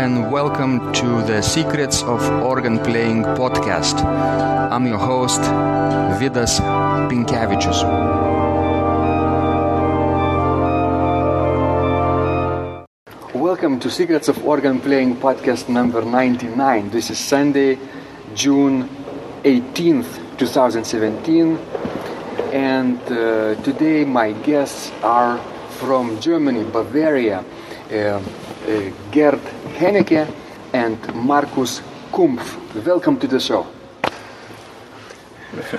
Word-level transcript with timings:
and 0.00 0.32
welcome 0.32 0.90
to 0.94 1.22
the 1.24 1.42
Secrets 1.42 2.02
of 2.04 2.22
Organ 2.42 2.78
Playing 2.78 3.22
podcast. 3.22 4.02
I'm 4.02 4.86
your 4.86 4.96
host, 4.96 5.42
Vidas 6.18 6.58
Pinkevičius. 7.10 7.82
Welcome 13.34 13.78
to 13.80 13.90
Secrets 13.90 14.28
of 14.28 14.42
Organ 14.46 14.80
Playing 14.80 15.16
podcast 15.16 15.68
number 15.68 16.00
99. 16.00 16.88
This 16.88 17.10
is 17.10 17.18
Sunday, 17.18 17.78
June 18.34 18.88
18th, 19.44 20.38
2017, 20.38 21.58
and 22.54 22.98
uh, 23.02 23.54
today 23.62 24.06
my 24.06 24.32
guests 24.32 24.90
are 25.02 25.36
from 25.72 26.18
Germany, 26.22 26.64
Bavaria. 26.64 27.44
Uh, 27.92 28.22
uh, 28.66 28.90
Gerd 29.10 29.40
Hennecke 29.80 30.30
and 30.74 30.98
Markus 31.14 31.80
Kumpf. 32.12 32.84
Welcome 32.84 33.18
to 33.18 33.26
the 33.26 33.40
show. 33.40 33.66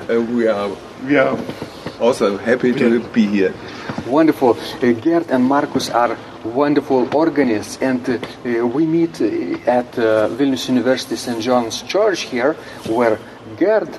Uh, 0.10 0.20
we 0.22 0.48
are 0.48 0.72
we 1.06 1.18
are 1.18 1.38
also 2.00 2.36
happy 2.38 2.74
to 2.74 3.00
be 3.14 3.28
here. 3.28 3.54
Wonderful. 4.08 4.58
Uh, 4.58 4.94
Gerd 4.94 5.30
and 5.30 5.44
Markus 5.44 5.92
are 5.92 6.18
wonderful 6.44 7.16
organists, 7.16 7.78
and 7.80 8.02
uh, 8.10 8.14
uh 8.14 8.66
we 8.66 8.88
meet 8.88 9.22
at 9.68 9.90
uh, 10.00 10.30
Vilnius 10.38 10.68
University 10.68 11.16
St. 11.16 11.40
John's 11.40 11.84
Church 11.84 12.22
here, 12.22 12.54
where 12.90 13.20
Gerd 13.56 13.90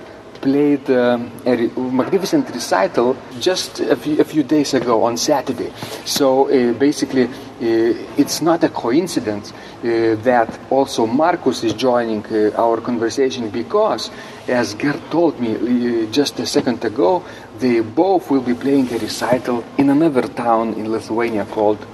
played 0.42 0.90
um, 0.90 1.30
a 1.46 1.56
re- 1.56 1.70
magnificent 1.76 2.50
recital 2.50 3.16
just 3.38 3.78
a 3.78 3.96
few, 3.96 4.20
a 4.20 4.24
few, 4.24 4.42
days 4.42 4.74
ago 4.74 5.04
on 5.04 5.16
Saturday. 5.16 5.72
So 6.04 6.50
uh, 6.50 6.72
basically, 6.72 7.24
uh, 7.24 7.51
it's 7.62 8.42
not 8.42 8.64
a 8.64 8.68
coincidence 8.68 9.52
uh, 9.52 10.16
that 10.22 10.58
also 10.70 11.06
Markus 11.06 11.62
is 11.64 11.74
joining 11.74 12.24
uh, 12.26 12.50
our 12.56 12.80
conversation 12.80 13.50
because, 13.50 14.10
as 14.48 14.74
Gerd 14.74 15.00
told 15.10 15.38
me 15.40 15.54
uh, 15.54 16.10
just 16.10 16.38
a 16.40 16.46
second 16.46 16.84
ago, 16.84 17.24
they 17.58 17.80
both 17.80 18.30
will 18.30 18.40
be 18.40 18.54
playing 18.54 18.92
a 18.92 18.98
recital 18.98 19.64
in 19.78 19.90
another 19.90 20.22
town 20.22 20.74
in 20.74 20.90
Lithuania 20.90 21.44
called 21.44 21.84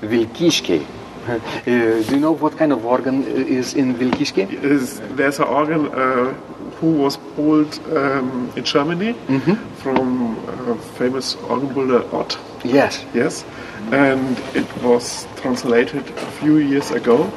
Vilkyškiai. 0.00 0.86
Uh, 1.30 1.42
do 1.64 2.14
you 2.14 2.18
know 2.18 2.32
what 2.32 2.56
kind 2.56 2.72
of 2.72 2.84
organ 2.84 3.22
is 3.24 3.74
in 3.74 3.94
Vilkiškiai? 3.94 5.16
There's 5.16 5.38
an 5.38 5.46
organ 5.46 5.86
uh, 5.86 6.32
who 6.80 6.92
was 6.92 7.18
pulled 7.36 7.78
um, 7.94 8.50
in 8.56 8.64
Germany 8.64 9.14
mm 9.28 9.40
-hmm. 9.40 9.56
from 9.82 10.36
uh, 10.48 10.74
famous 10.98 11.36
organ 11.48 11.72
builder 11.74 12.02
Ott. 12.12 12.38
Yes. 12.64 13.04
Yes. 13.14 13.44
And 13.92 14.38
it 14.54 14.82
was 14.82 15.26
translated 15.36 16.08
a 16.08 16.26
few 16.40 16.58
years 16.58 16.92
ago, 16.92 17.30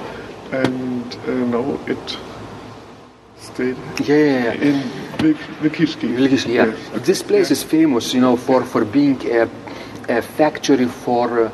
and 0.51 1.17
uh, 1.27 1.31
now 1.31 1.79
it 1.87 2.17
stayed 3.37 3.77
yeah, 4.05 4.15
yeah, 4.15 4.53
yeah. 4.53 4.67
in 4.67 4.83
Vilkiški. 5.61 6.15
Vilkiški, 6.15 6.53
yeah. 6.53 6.65
Yes. 6.65 7.05
This 7.05 7.23
place 7.23 7.49
is 7.49 7.63
famous, 7.63 8.13
you 8.13 8.21
know, 8.21 8.37
for, 8.37 8.63
for 8.63 8.85
being 8.85 9.19
a, 9.31 9.49
a 10.09 10.21
factory 10.21 10.85
for 10.85 11.45
uh, 11.45 11.51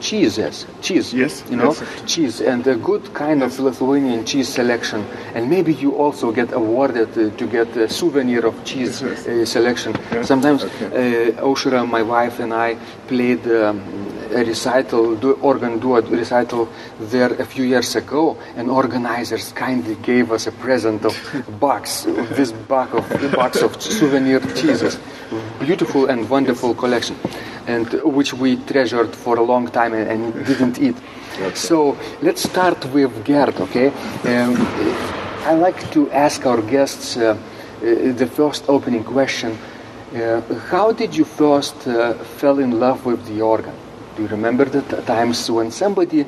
cheeses, 0.00 0.66
cheese. 0.80 1.14
Yes, 1.14 1.44
you 1.48 1.56
know, 1.56 1.72
yes. 1.72 2.02
cheese 2.06 2.40
and 2.40 2.66
a 2.66 2.74
good 2.74 3.14
kind 3.14 3.40
yes. 3.40 3.58
of 3.58 3.64
Lithuanian 3.66 4.24
cheese 4.24 4.48
selection. 4.48 5.04
And 5.34 5.48
maybe 5.48 5.74
you 5.74 5.94
also 5.94 6.32
get 6.32 6.52
awarded 6.52 7.10
uh, 7.10 7.36
to 7.36 7.46
get 7.46 7.76
a 7.76 7.88
souvenir 7.88 8.46
of 8.46 8.64
cheese 8.64 9.00
yes, 9.00 9.26
uh, 9.28 9.44
selection. 9.44 9.94
Sometimes 10.24 10.64
okay. 10.64 11.34
uh, 11.34 11.42
Aušra, 11.42 11.88
my 11.88 12.02
wife, 12.02 12.40
and 12.40 12.52
I 12.52 12.74
played 13.06 13.46
um, 13.46 13.80
a 14.32 14.44
recital, 14.44 15.16
do, 15.16 15.32
organ 15.42 15.78
duo 15.78 16.00
recital 16.02 16.68
there 16.98 17.32
a 17.34 17.44
few 17.44 17.64
years 17.64 17.96
ago, 17.96 18.36
and 18.56 18.70
organizers 18.70 19.52
kindly 19.52 19.96
gave 19.96 20.32
us 20.32 20.46
a 20.46 20.52
present 20.52 21.04
of 21.04 21.14
box, 21.60 22.04
this 22.36 22.52
box 22.52 22.94
of 22.94 23.32
box 23.32 23.62
of 23.62 23.80
souvenir 23.82 24.40
cheeses, 24.54 24.98
beautiful 25.60 26.06
and 26.06 26.28
wonderful 26.28 26.74
collection 26.74 27.16
and 27.66 27.92
which 28.02 28.32
we 28.34 28.56
treasured 28.56 29.14
for 29.14 29.36
a 29.36 29.42
long 29.42 29.68
time 29.68 29.92
and, 29.94 30.08
and 30.10 30.46
didn't 30.46 30.78
eat. 30.80 30.96
Okay. 31.40 31.54
So 31.54 31.96
let's 32.22 32.42
start 32.42 32.84
with 32.86 33.24
Gerd, 33.24 33.56
okay? 33.60 33.88
Um, 34.24 34.56
I 35.44 35.54
like 35.54 35.90
to 35.92 36.10
ask 36.10 36.44
our 36.46 36.60
guests 36.62 37.16
uh, 37.16 37.22
uh, 37.22 38.12
the 38.12 38.26
first 38.26 38.64
opening 38.68 39.04
question. 39.04 39.56
Uh, 40.14 40.40
how 40.68 40.92
did 40.92 41.16
you 41.16 41.24
first 41.24 41.86
uh, 41.86 42.14
fell 42.38 42.58
in 42.58 42.78
love 42.80 43.06
with 43.06 43.24
the 43.26 43.40
organ? 43.40 43.74
Do 44.20 44.24
you 44.24 44.32
remember 44.32 44.66
the 44.66 44.82
times 45.06 45.50
when 45.50 45.70
somebody 45.70 46.26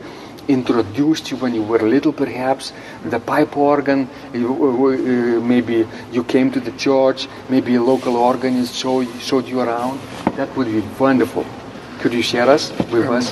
introduced 0.48 1.30
you 1.30 1.36
when 1.36 1.54
you 1.54 1.62
were 1.62 1.78
little, 1.78 2.10
perhaps, 2.10 2.72
the 3.04 3.20
pipe 3.20 3.54
organ. 3.54 4.08
You, 4.32 4.48
uh, 4.48 5.40
maybe 5.44 5.86
you 6.10 6.24
came 6.24 6.50
to 6.52 6.60
the 6.60 6.72
church, 6.72 7.28
maybe 7.50 7.74
a 7.74 7.82
local 7.82 8.16
organist 8.16 8.74
show, 8.74 9.04
showed 9.20 9.46
you 9.46 9.60
around. 9.60 10.00
That 10.36 10.56
would 10.56 10.68
be 10.68 10.80
wonderful. 10.98 11.44
Could 11.98 12.14
you 12.14 12.22
share 12.22 12.48
us 12.48 12.70
with 12.90 13.08
um, 13.08 13.12
us? 13.12 13.30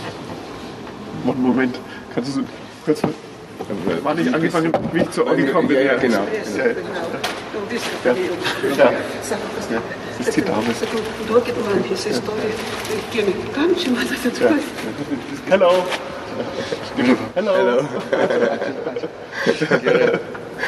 One 1.25 1.41
Moment. 1.41 1.81
Kannst 2.15 2.37
du 2.37 2.45
kurz 2.85 3.01
Wann 4.03 4.19
ich 4.19 4.35
angefangen 4.35 4.75
wie 4.93 5.01
ich 5.01 5.11
zur 5.11 5.27
Orgel 5.27 5.47
gekommen 5.47 5.69
bin? 5.69 5.79
Ja, 5.79 5.95
ja, 5.95 5.97
genau. 5.97 6.27
Ja, 8.05 8.91
ja. 9.71 9.83
Ja. 10.21 10.21
ja. 10.21 10.21
Das 10.21 10.29
ist 10.29 10.37
die 10.37 10.43
Dame. 10.43 10.63
Hello. 15.51 15.85
Hello. 17.35 17.35
Hello. 17.35 17.89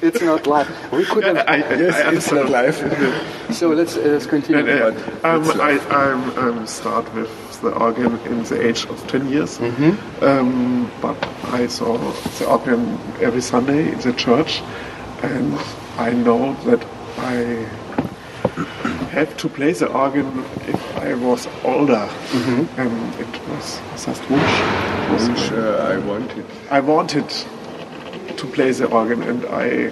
it's 0.00 0.22
not 0.22 0.46
live. 0.46 0.68
We 0.92 1.04
could 1.04 1.24
have. 1.24 1.38
I, 1.38 1.56
I, 1.56 1.56
yes, 1.56 1.96
I 1.96 2.14
it's 2.14 2.32
not 2.32 2.48
live. 2.48 2.76
so 3.50 3.70
let's 3.70 3.96
uh, 3.96 4.02
let's 4.02 4.26
continue. 4.26 4.64
Uh, 4.64 4.92
um, 5.24 5.60
I 5.60 5.78
um, 5.90 6.38
um, 6.38 6.66
start 6.66 7.12
with 7.14 7.60
the 7.60 7.72
organ 7.72 8.18
in 8.26 8.44
the 8.44 8.66
age 8.66 8.86
of 8.86 9.04
ten 9.06 9.28
years, 9.28 9.58
mm 9.58 9.74
-hmm. 9.76 9.94
um, 10.22 10.90
but 11.00 11.16
I 11.62 11.68
saw 11.68 11.98
the 12.38 12.46
organ 12.46 12.98
every 13.20 13.42
Sunday 13.42 13.92
in 13.92 13.98
the 13.98 14.14
church, 14.14 14.62
and 15.22 15.58
I 15.98 16.12
know 16.12 16.54
that 16.64 16.80
I 17.20 17.66
have 19.10 19.36
to 19.38 19.48
play 19.48 19.72
the 19.72 19.88
organ 19.92 20.44
if 20.66 20.96
I 20.98 21.14
was 21.14 21.48
older. 21.64 22.08
Mm 22.32 22.42
-hmm. 22.42 22.80
um, 22.80 23.12
it 23.20 23.40
was 23.50 23.80
just 24.06 24.22
Wunsch. 24.30 24.56
Wunsch 25.10 25.52
uh, 25.52 25.94
I 25.94 25.98
wanted. 26.10 26.44
I 26.70 26.80
wanted 26.80 27.46
to 28.36 28.46
play 28.46 28.72
the 28.72 28.86
organ, 28.86 29.22
and 29.22 29.44
I 29.44 29.90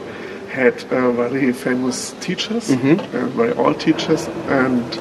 had 0.55 0.75
uh, 0.93 1.11
very 1.17 1.53
famous 1.53 2.15
teachers, 2.21 2.69
mm 2.69 2.79
-hmm. 2.83 2.99
uh, 3.15 3.37
very 3.37 3.53
old 3.57 3.79
teachers, 3.79 4.29
and 4.49 5.01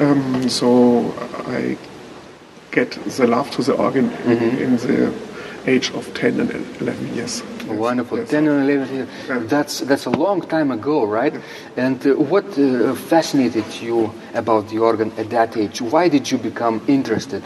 um, 0.00 0.48
so 0.48 0.66
I 1.60 1.76
get 2.70 2.98
the 3.16 3.26
love 3.26 3.50
to 3.50 3.62
the 3.62 3.72
organ 3.76 4.04
mm 4.04 4.38
-hmm. 4.38 4.62
in 4.62 4.76
the 4.78 5.29
age 5.66 5.90
of 5.92 6.12
10 6.14 6.40
and 6.40 6.50
11 6.80 7.14
years. 7.14 7.42
Wonderful. 7.66 8.18
Yes. 8.18 8.30
10 8.30 8.48
and 8.48 8.70
11 8.70 8.94
years. 8.94 9.08
That's, 9.50 9.80
that's 9.80 10.06
a 10.06 10.10
long 10.10 10.40
time 10.42 10.70
ago, 10.70 11.04
right? 11.04 11.34
And 11.76 12.04
uh, 12.06 12.14
what 12.14 12.46
uh, 12.58 12.94
fascinated 12.94 13.64
you 13.80 14.12
about 14.34 14.68
the 14.68 14.78
organ 14.78 15.12
at 15.16 15.30
that 15.30 15.56
age? 15.56 15.80
Why 15.80 16.08
did 16.08 16.30
you 16.30 16.38
become 16.38 16.82
interested? 16.88 17.42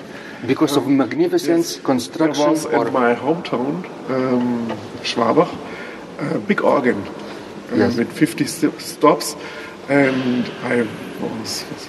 Because 0.47 0.77
um, 0.77 0.85
of 0.85 0.89
magnificence, 0.91 1.77
yes. 1.77 1.85
construction? 1.85 2.45
There 2.45 2.51
was 2.51 2.67
or? 2.67 2.87
in 2.89 2.93
my 2.93 3.15
hometown, 3.15 3.85
um, 4.11 4.69
Schwabach, 5.03 5.51
a 6.19 6.39
big 6.39 6.63
organ 6.63 7.01
uh, 7.07 7.77
yes. 7.77 7.97
with 7.97 8.13
50 8.13 8.47
stops, 8.47 9.37
and 9.89 10.47
I 10.63 10.83
was, 11.21 11.65
was 11.71 11.89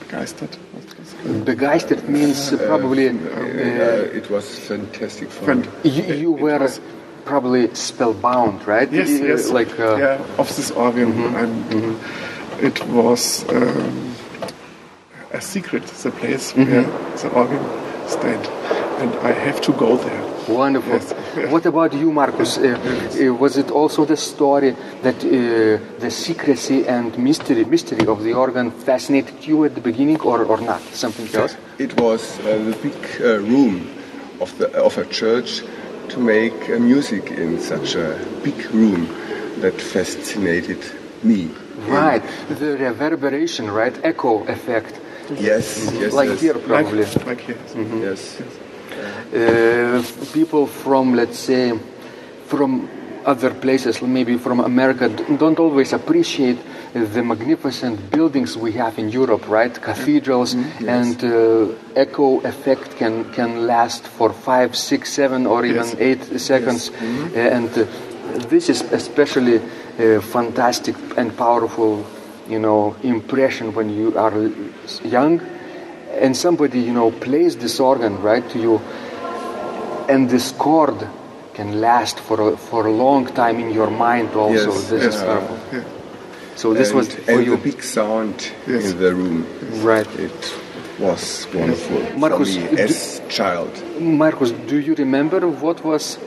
begeistert. 0.00 0.56
Begeistert 1.44 2.08
means 2.08 2.50
probably. 2.66 3.06
It 3.06 4.30
was 4.30 4.58
fantastic 4.58 5.30
fun. 5.30 5.66
You, 5.82 6.02
you 6.14 6.32
were 6.32 6.68
probably 7.24 7.74
spellbound, 7.74 8.66
right? 8.66 8.90
Yes, 8.90 9.10
yes. 9.10 9.50
Like 9.50 9.78
uh, 9.78 9.96
yeah, 9.96 10.38
of 10.38 10.48
this 10.56 10.70
organ, 10.70 11.08
mm 11.12 11.22
-hmm, 11.22 11.42
and 11.42 11.52
mm 11.72 11.80
-hmm. 11.82 12.66
it 12.66 12.78
was 12.92 13.44
um, 13.50 14.14
a 15.32 15.40
secret. 15.40 15.84
The 16.02 16.10
place 16.10 16.54
mm 16.54 16.64
-hmm. 16.64 16.70
where 16.70 16.86
the 17.22 17.28
organ 17.34 17.64
stand, 18.06 18.44
and 19.00 19.10
I 19.30 19.32
have 19.46 19.60
to 19.60 19.72
go 19.72 19.96
there. 19.96 20.35
Wonderful. 20.48 20.92
Yes. 20.92 21.14
What 21.52 21.66
about 21.66 21.92
you, 21.92 22.12
Marcus? 22.12 22.58
Uh, 22.58 22.62
uh, 22.62 23.34
was 23.34 23.56
it 23.56 23.70
also 23.70 24.04
the 24.04 24.16
story 24.16 24.76
that 25.02 25.16
uh, 25.24 25.78
the 25.98 26.10
secrecy 26.10 26.86
and 26.86 27.16
mystery, 27.18 27.64
mystery 27.64 28.06
of 28.06 28.22
the 28.22 28.32
organ 28.32 28.70
fascinated 28.70 29.46
you 29.46 29.64
at 29.64 29.74
the 29.74 29.80
beginning, 29.80 30.20
or, 30.20 30.44
or 30.44 30.60
not? 30.60 30.80
Something 30.92 31.28
else? 31.34 31.56
It 31.78 32.00
was 32.00 32.38
uh, 32.40 32.58
the 32.70 32.76
big 32.82 33.20
uh, 33.20 33.38
room 33.40 33.88
of 34.40 34.56
the 34.58 34.68
of 34.82 34.98
a 34.98 35.04
church 35.06 35.62
to 36.08 36.18
make 36.18 36.68
music 36.80 37.30
in 37.30 37.60
such 37.60 37.94
a 37.96 38.18
big 38.42 38.58
room 38.72 39.08
that 39.60 39.80
fascinated 39.80 40.82
me. 41.22 41.50
Right, 41.88 42.22
the 42.48 42.76
reverberation, 42.78 43.70
right, 43.70 43.98
echo 44.02 44.44
effect. 44.44 45.00
Yes, 45.38 45.90
yes, 45.92 46.12
like 46.12 46.28
yes. 46.28 46.40
here 46.40 46.54
probably. 46.54 47.04
Like, 47.04 47.26
like 47.26 47.40
here. 47.40 47.58
Mm 47.74 47.86
-hmm. 47.90 48.02
Yes. 48.02 48.40
Uh, 48.40 48.65
people 50.32 50.66
from, 50.66 51.14
let's 51.14 51.38
say, 51.38 51.78
from 52.46 52.88
other 53.24 53.50
places, 53.52 54.00
maybe 54.02 54.36
from 54.38 54.60
America, 54.60 55.08
don't 55.08 55.58
always 55.58 55.92
appreciate 55.92 56.58
the 56.94 57.22
magnificent 57.22 58.10
buildings 58.10 58.56
we 58.56 58.72
have 58.72 58.98
in 58.98 59.08
Europe, 59.08 59.48
right? 59.48 59.74
Cathedrals 59.82 60.54
and 60.86 61.22
uh, 61.24 61.66
echo 61.96 62.40
effect 62.40 62.96
can 62.96 63.24
can 63.32 63.66
last 63.66 64.06
for 64.06 64.32
five, 64.32 64.76
six, 64.76 65.12
seven, 65.12 65.44
or 65.46 65.64
even 65.66 65.84
Yes. 65.86 65.96
eight 65.98 66.40
seconds, 66.40 66.90
Uh, 66.90 67.38
and 67.56 67.68
uh, 67.76 67.84
this 68.48 68.68
is 68.68 68.82
especially 68.92 69.58
uh, 69.58 70.20
fantastic 70.22 70.94
and 71.16 71.36
powerful, 71.36 72.06
you 72.48 72.58
know, 72.60 72.94
impression 73.02 73.74
when 73.74 73.90
you 73.90 74.16
are 74.16 74.32
young, 75.04 75.40
and 76.22 76.36
somebody 76.36 76.78
you 76.80 76.92
know 76.94 77.10
plays 77.10 77.56
this 77.56 77.80
organ 77.80 78.22
right? 78.22 78.48
To 78.50 78.58
you, 78.58 78.80
and 80.08 80.28
this 80.30 80.52
chord 80.52 81.08
can 81.54 81.80
last 81.80 82.18
for 82.20 82.52
a, 82.52 82.56
for 82.56 82.86
a 82.86 82.92
long 82.92 83.26
time 83.26 83.58
in 83.58 83.70
your 83.70 83.90
mind. 83.90 84.28
Also, 84.34 84.72
Yes, 84.72 84.90
this 84.90 85.14
is 85.14 85.22
powerful. 85.22 85.58
Yeah. 85.72 85.84
So 86.56 86.72
this 86.74 86.88
and, 86.90 86.98
was 86.98 87.14
for 87.14 87.30
and 87.32 87.44
you, 87.46 87.56
the 87.56 87.62
big 87.62 87.82
sound 87.82 88.34
Yes. 88.66 88.90
in 88.92 88.98
the 88.98 89.14
room. 89.14 89.46
right? 89.82 90.06
It 90.18 90.54
was 90.98 91.46
wonderful 91.54 92.00
Marcus, 92.18 92.56
for 92.56 92.60
me 92.62 92.86
do- 92.86 93.28
child. 93.28 93.72
Marcus, 94.00 94.50
do 94.52 94.78
you 94.80 94.94
remember 94.94 95.40
what 95.48 95.84
was 95.84 96.18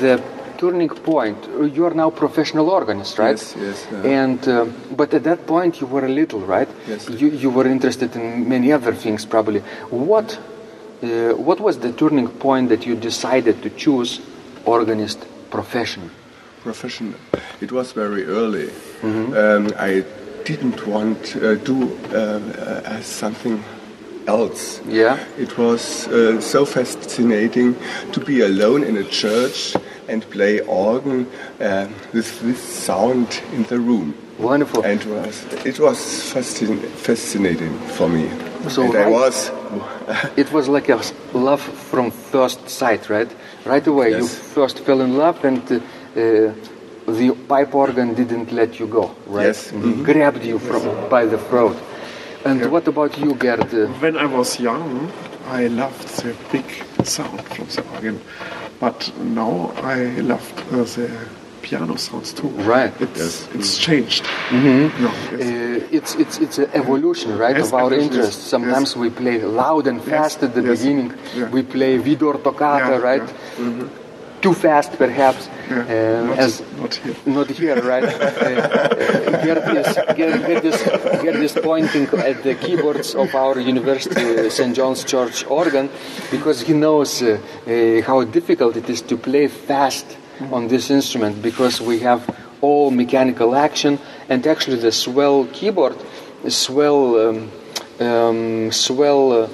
the 0.00 0.20
turning 0.58 0.88
point? 0.88 1.38
You 1.76 1.86
are 1.86 1.94
now 1.94 2.10
professional 2.10 2.70
organist, 2.70 3.18
right? 3.18 3.30
Yes, 3.38 3.54
yes, 3.58 3.86
uh-huh. 3.86 4.08
And 4.08 4.48
uh, 4.48 4.64
but 4.96 5.14
at 5.14 5.22
that 5.24 5.46
point 5.46 5.80
you 5.80 5.86
were 5.86 6.04
a 6.04 6.08
little, 6.08 6.40
right? 6.40 6.68
Yes. 6.88 7.08
You 7.08 7.28
you 7.28 7.50
were 7.50 7.66
interested 7.66 8.14
in 8.16 8.48
many 8.48 8.72
other 8.72 8.92
things, 8.94 9.24
probably. 9.24 9.60
What 9.90 10.38
uh, 11.02 11.34
what 11.34 11.60
was 11.60 11.78
the 11.78 11.92
turning 11.92 12.28
point 12.28 12.68
that 12.68 12.86
you 12.86 12.94
decided 12.94 13.62
to 13.62 13.70
choose 13.70 14.20
organist 14.64 15.24
profession? 15.50 16.10
profession. 16.62 17.14
It 17.60 17.72
was 17.72 17.92
very 17.92 18.24
early. 18.24 18.68
Mm-hmm. 19.02 19.34
Um, 19.34 19.72
I 19.78 20.04
didn't 20.44 20.86
want 20.86 21.36
uh, 21.36 21.56
do 21.56 21.98
uh, 22.12 22.16
uh, 22.16 23.00
something 23.02 23.62
else. 24.26 24.80
Yeah. 24.86 25.18
It 25.38 25.58
was 25.58 26.08
uh, 26.08 26.40
so 26.40 26.64
fascinating 26.64 27.76
to 28.12 28.20
be 28.20 28.40
alone 28.40 28.84
in 28.84 28.96
a 28.96 29.04
church 29.04 29.76
and 30.08 30.28
play 30.30 30.60
organ 30.60 31.26
uh, 31.60 31.88
with 32.12 32.40
this 32.42 32.60
sound 32.60 33.42
in 33.52 33.64
the 33.64 33.78
room. 33.78 34.14
Wonderful. 34.38 34.82
And 34.82 35.04
was, 35.04 35.44
it 35.64 35.78
was 35.78 35.98
fascin- 36.32 36.80
fascinating 36.80 37.76
for 37.96 38.08
me. 38.08 38.30
So 38.68 38.82
and 38.82 38.96
I 38.96 39.08
was 39.08 39.50
It 40.36 40.52
was 40.52 40.68
like 40.68 40.88
a 40.88 41.00
love 41.32 41.60
from 41.60 42.10
first 42.10 42.68
sight, 42.68 43.08
right? 43.08 43.30
Right 43.64 43.86
away, 43.86 44.10
you 44.10 44.26
first 44.26 44.80
fell 44.80 45.00
in 45.00 45.16
love, 45.16 45.44
and 45.44 45.62
uh, 45.70 45.76
uh, 45.76 46.54
the 47.06 47.36
pipe 47.48 47.74
organ 47.74 48.14
didn't 48.14 48.52
let 48.52 48.78
you 48.78 48.86
go, 48.86 49.14
right? 49.26 49.46
Yes. 49.46 49.70
Mm-hmm. 49.70 50.04
Grabbed 50.04 50.44
you 50.44 50.58
from 50.58 51.08
by 51.08 51.26
the 51.26 51.38
throat. 51.38 51.76
And 52.44 52.70
what 52.70 52.88
about 52.88 53.18
you, 53.18 53.34
Gerd? 53.34 53.72
When 54.00 54.16
I 54.16 54.26
was 54.26 54.58
young, 54.58 55.10
I 55.46 55.68
loved 55.68 56.08
the 56.22 56.34
big 56.50 56.66
sound 57.04 57.40
from 57.42 57.66
the 57.66 57.84
organ, 57.94 58.20
but 58.80 59.12
now 59.18 59.72
I 59.76 60.20
loved 60.20 60.58
uh, 60.72 60.82
the 60.82 61.08
piano 61.72 61.96
sounds 61.96 62.32
too. 62.38 62.48
Right. 62.74 62.92
It's 63.00 63.48
it's 63.58 63.72
changed. 63.86 64.24
Mm-hmm. 64.50 65.04
No, 65.04 65.10
yes. 65.10 65.40
uh, 65.40 65.96
it's 65.98 66.12
it's 66.22 66.36
it's 66.44 66.58
an 66.64 66.68
evolution, 66.80 67.30
right, 67.44 67.56
Yes, 67.56 67.68
of 67.68 67.74
our 67.80 67.92
interest. 68.04 68.38
yes. 68.38 68.50
Sometimes 68.54 68.88
we 69.02 69.08
play 69.22 69.36
loud 69.62 69.84
and 69.90 69.98
fast 70.12 70.38
at 70.46 70.52
the 70.56 70.62
yes, 70.62 70.80
beginning. 70.80 71.08
yeah. 71.34 71.48
We 71.56 71.62
play 71.76 71.92
Widor 72.06 72.36
toccata, 72.46 72.94
Yeah, 72.96 73.08
right? 73.10 73.26
yeah. 73.58 73.88
Too 74.46 74.54
fast, 74.54 74.90
perhaps. 75.04 75.42
Yeah, 75.70 75.76
um, 75.94 76.26
not, 76.28 76.38
as 76.44 76.52
not 76.82 76.92
here. 77.02 77.16
Not 77.38 77.48
here, 77.60 77.80
right? 77.92 78.04
uh, 78.08 79.44
Gerd, 79.44 79.64
is, 79.80 79.90
Gerd, 80.18 80.38
Gerd, 80.48 80.64
is, 80.72 80.78
Gerd 81.22 81.40
is 81.48 81.54
pointing 81.70 82.06
at 82.30 82.42
the 82.42 82.54
keyboards 82.64 83.14
of 83.14 83.28
our 83.42 83.56
University 83.74 84.50
St. 84.50 84.74
John's 84.78 85.04
Church 85.04 85.36
organ 85.46 85.86
because 86.34 86.58
he 86.68 86.72
knows 86.84 87.22
uh, 87.22 87.28
uh, 87.30 88.02
how 88.08 88.18
difficult 88.38 88.76
it 88.76 88.90
is 88.90 89.00
to 89.02 89.16
play 89.16 89.46
fast 89.46 90.06
on 90.52 90.68
this 90.68 90.90
instrument 90.90 91.42
because 91.42 91.80
we 91.80 92.00
have 92.00 92.22
all 92.60 92.90
mechanical 92.90 93.54
action 93.56 93.98
and 94.28 94.46
actually 94.46 94.76
the 94.78 94.92
swell 94.92 95.46
keyboard, 95.52 95.96
swell, 96.48 97.28
um, 97.28 97.50
um, 98.00 98.72
swell. 98.72 99.32
Uh, 99.32 99.48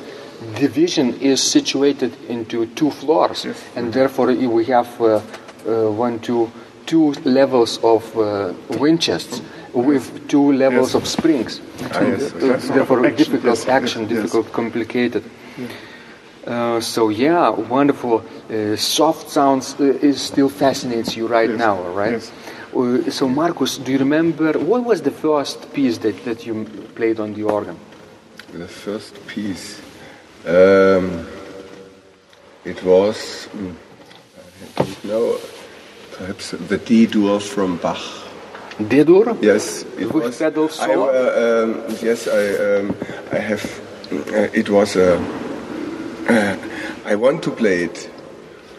division 0.54 1.14
is 1.20 1.42
situated 1.42 2.14
into 2.28 2.64
two 2.76 2.92
floors 2.92 3.44
and 3.74 3.92
therefore 3.92 4.26
we 4.28 4.64
have 4.66 4.88
uh, 5.00 5.16
uh, 5.66 5.90
one 5.90 6.20
two 6.20 6.48
two 6.86 7.10
levels 7.24 7.78
of 7.82 8.16
uh, 8.16 8.52
wind 8.78 9.02
chests 9.02 9.42
with 9.72 10.28
two 10.28 10.52
levels 10.52 10.94
Yes. 10.94 10.94
of 10.94 11.08
springs 11.08 11.60
Ah, 11.92 12.02
yes. 12.02 12.32
Uh, 12.34 12.56
therefore 12.72 13.02
difficult 13.10 13.68
action 13.68 14.02
yes, 14.02 14.10
yes. 14.12 14.22
difficult 14.22 14.52
complicated 14.52 15.24
uh, 16.48 16.80
so 16.80 17.08
yeah 17.10 17.50
wonderful 17.50 18.22
uh, 18.50 18.76
soft 18.76 19.28
sounds 19.30 19.76
uh, 19.80 19.84
is 20.08 20.20
still 20.20 20.48
fascinates 20.48 21.16
you 21.16 21.26
right 21.28 21.50
Yes, 21.50 21.58
now 21.58 21.76
right 21.94 22.12
yes. 22.12 22.32
uh, 22.74 23.10
so 23.10 23.28
Marcus 23.28 23.78
do 23.78 23.92
you 23.92 23.98
remember 23.98 24.52
what 24.58 24.82
was 24.84 25.02
the 25.02 25.10
first 25.12 25.72
piece 25.72 25.98
that, 25.98 26.16
that 26.24 26.46
you 26.46 26.64
played 26.94 27.20
on 27.20 27.34
the 27.34 27.42
organ 27.44 27.76
The 28.52 28.66
first 28.68 29.14
piece. 29.26 29.76
Um, 30.46 31.26
it 32.64 32.82
was, 32.82 33.48
mm, 33.52 33.74
I 34.78 34.82
don't 34.82 35.04
know, 35.04 35.36
perhaps 36.16 36.50
the 36.70 36.78
D-dur 36.78 37.40
from 37.40 37.76
Bach. 37.76 38.00
D-dur 38.88 39.36
Yes, 39.42 39.84
it 39.98 40.08
With 40.12 40.24
was. 40.24 40.38
pedal 40.38 40.64
I, 40.64 40.86
solo? 40.86 41.04
uh, 41.12 41.18
um, 41.44 41.70
yes, 42.00 42.26
I, 42.26 42.44
um, 42.80 42.96
I 43.32 43.38
have. 43.50 43.64
Uh, 44.10 44.48
it 44.60 44.68
was 44.70 44.96
a. 44.96 45.20
I 47.06 47.14
want 47.14 47.42
to 47.44 47.50
play 47.50 47.84
it. 47.84 48.10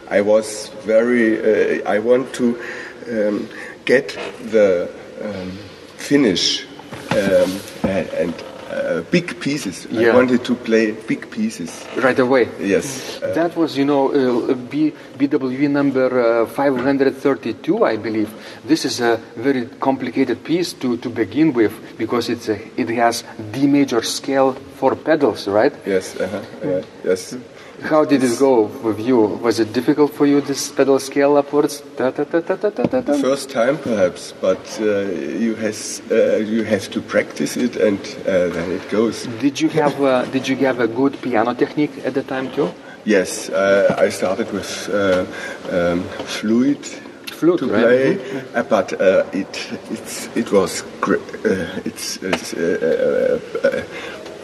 I 0.07 0.21
was 0.21 0.69
very. 0.85 1.81
Uh, 1.81 1.89
I 1.89 1.97
want 1.97 2.31
to 2.35 2.61
um, 3.09 3.49
get 3.85 4.09
the 4.51 4.87
um, 5.21 5.51
finish 5.97 6.65
um, 7.11 7.59
and 7.83 8.35
uh, 8.69 9.01
big 9.11 9.39
pieces. 9.39 9.87
Yeah. 9.89 10.11
I 10.11 10.15
wanted 10.15 10.43
to 10.45 10.55
play 10.55 10.91
big 10.91 11.29
pieces. 11.31 11.85
right 11.97 12.17
away 12.19 12.47
Yes. 12.59 13.19
Uh, 13.21 13.33
That 13.33 13.55
was, 13.55 13.77
you 13.77 13.85
know, 13.85 14.11
uh, 14.13 14.53
B, 14.53 14.93
BWV 15.17 15.69
number 15.69 16.43
uh, 16.43 16.45
532, 16.45 17.83
I 17.85 17.97
believe. 17.97 18.29
This 18.65 18.85
is 18.85 19.01
a 19.01 19.17
very 19.35 19.65
complicated 19.79 20.43
piece 20.43 20.73
to, 20.73 20.97
to 20.97 21.09
begin 21.09 21.53
with 21.53 21.73
because 21.97 22.29
it's 22.29 22.49
a, 22.49 22.59
it 22.79 22.89
has 22.89 23.23
D 23.51 23.67
major 23.67 24.01
scale 24.03 24.53
for 24.77 24.95
pedals, 24.95 25.47
right? 25.47 25.73
yes. 25.85 26.15
Yeah, 26.63 26.81
yes. 27.03 27.35
How 27.83 28.05
did 28.05 28.23
it 28.23 28.37
go 28.39 28.63
with 28.83 28.99
you? 28.99 29.17
Was 29.19 29.59
it 29.59 29.73
difficult 29.73 30.13
for 30.13 30.25
you, 30.25 30.41
this 30.41 30.71
pedal 30.71 30.99
scale 30.99 31.37
upwards? 31.37 31.81
Da, 31.97 32.11
da, 32.11 32.23
da? 32.23 33.13
First 33.21 33.49
time, 33.49 33.77
perhaps, 33.77 34.33
but 34.41 34.79
uh, 34.81 35.01
you 35.39 35.55
has 35.55 36.01
uh, 36.11 36.37
you 36.37 36.63
have 36.63 36.89
to 36.91 37.01
practice 37.01 37.55
it, 37.57 37.75
and 37.75 37.99
uh, 37.99 38.49
then 38.49 38.71
it 38.71 38.89
goes. 38.89 39.27
Did 39.39 39.61
you 39.61 39.69
have 39.69 40.01
uh, 40.01 40.25
Did 40.25 40.47
you 40.47 40.55
have 40.57 40.79
a 40.79 40.87
good 40.87 41.21
piano 41.21 41.53
technique 41.53 41.91
at 42.05 42.13
the 42.13 42.23
time 42.23 42.51
too? 42.51 42.69
Yes, 43.05 43.49
uh, 43.49 43.95
I 43.97 44.09
started 44.09 44.51
with 44.51 44.89
uh, 44.89 45.25
um, 45.71 46.03
fluid 46.25 46.85
Flute, 47.31 47.59
to 47.59 47.67
right? 47.67 48.19
play, 48.19 48.43
uh, 48.53 48.63
but 48.63 48.93
uh, 48.99 49.23
it 49.31 49.71
it's 49.89 50.27
it 50.35 50.51
was 50.51 50.83
uh, 51.07 51.81
it's, 51.85 52.17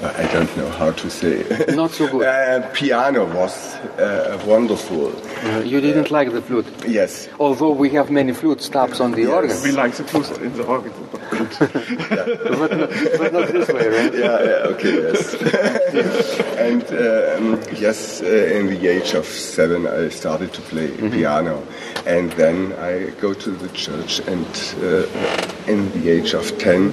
it's 0.01 0.19
I 0.19 0.33
don't 0.33 0.57
know 0.57 0.69
how 0.69 0.91
to 0.91 1.09
say. 1.09 1.43
Not 1.75 1.91
so 1.91 2.07
good. 2.07 2.25
uh, 2.27 2.69
piano 2.73 3.25
was 3.25 3.75
uh, 3.99 4.41
wonderful. 4.45 5.13
Uh, 5.45 5.59
you 5.59 5.81
didn't 5.81 6.11
like 6.11 6.31
the 6.31 6.41
flute, 6.41 6.65
Yes. 6.87 7.27
although 7.39 7.71
we 7.71 7.89
have 7.91 8.09
many 8.11 8.33
flute 8.33 8.61
stops 8.61 8.99
on 8.99 9.11
the 9.11 9.21
Yes. 9.23 9.31
organ, 9.31 9.57
We 9.63 9.71
like 9.71 9.93
the 9.93 10.03
flute 10.03 10.31
in 10.41 10.53
the 10.57 10.63
organ. 10.63 10.91
but 11.11 11.31
not- 11.31 12.59
but, 12.59 12.77
not, 12.77 12.89
but 13.17 13.33
not 13.33 13.47
this 13.51 13.67
way, 13.69 13.87
right? 13.87 14.13
Yeah, 14.13 14.43
yeah, 14.43 14.71
okay, 14.73 14.93
yes. 15.01 15.35
and 16.57 16.83
um, 16.83 17.61
yes, 17.79 18.21
uh, 18.21 18.25
in 18.25 18.67
the 18.67 18.87
age 18.87 19.13
of 19.13 19.25
seven, 19.25 19.87
I 19.87 20.09
started 20.09 20.53
to 20.53 20.61
play 20.61 20.87
piano, 21.09 21.63
and 22.05 22.31
then 22.33 22.73
I 22.73 23.09
go 23.21 23.33
to 23.33 23.51
the 23.51 23.69
church, 23.69 24.19
and 24.27 24.45
uh, 24.83 25.71
in 25.71 25.91
the 25.93 26.09
age 26.09 26.33
of 26.33 26.57
ten, 26.57 26.91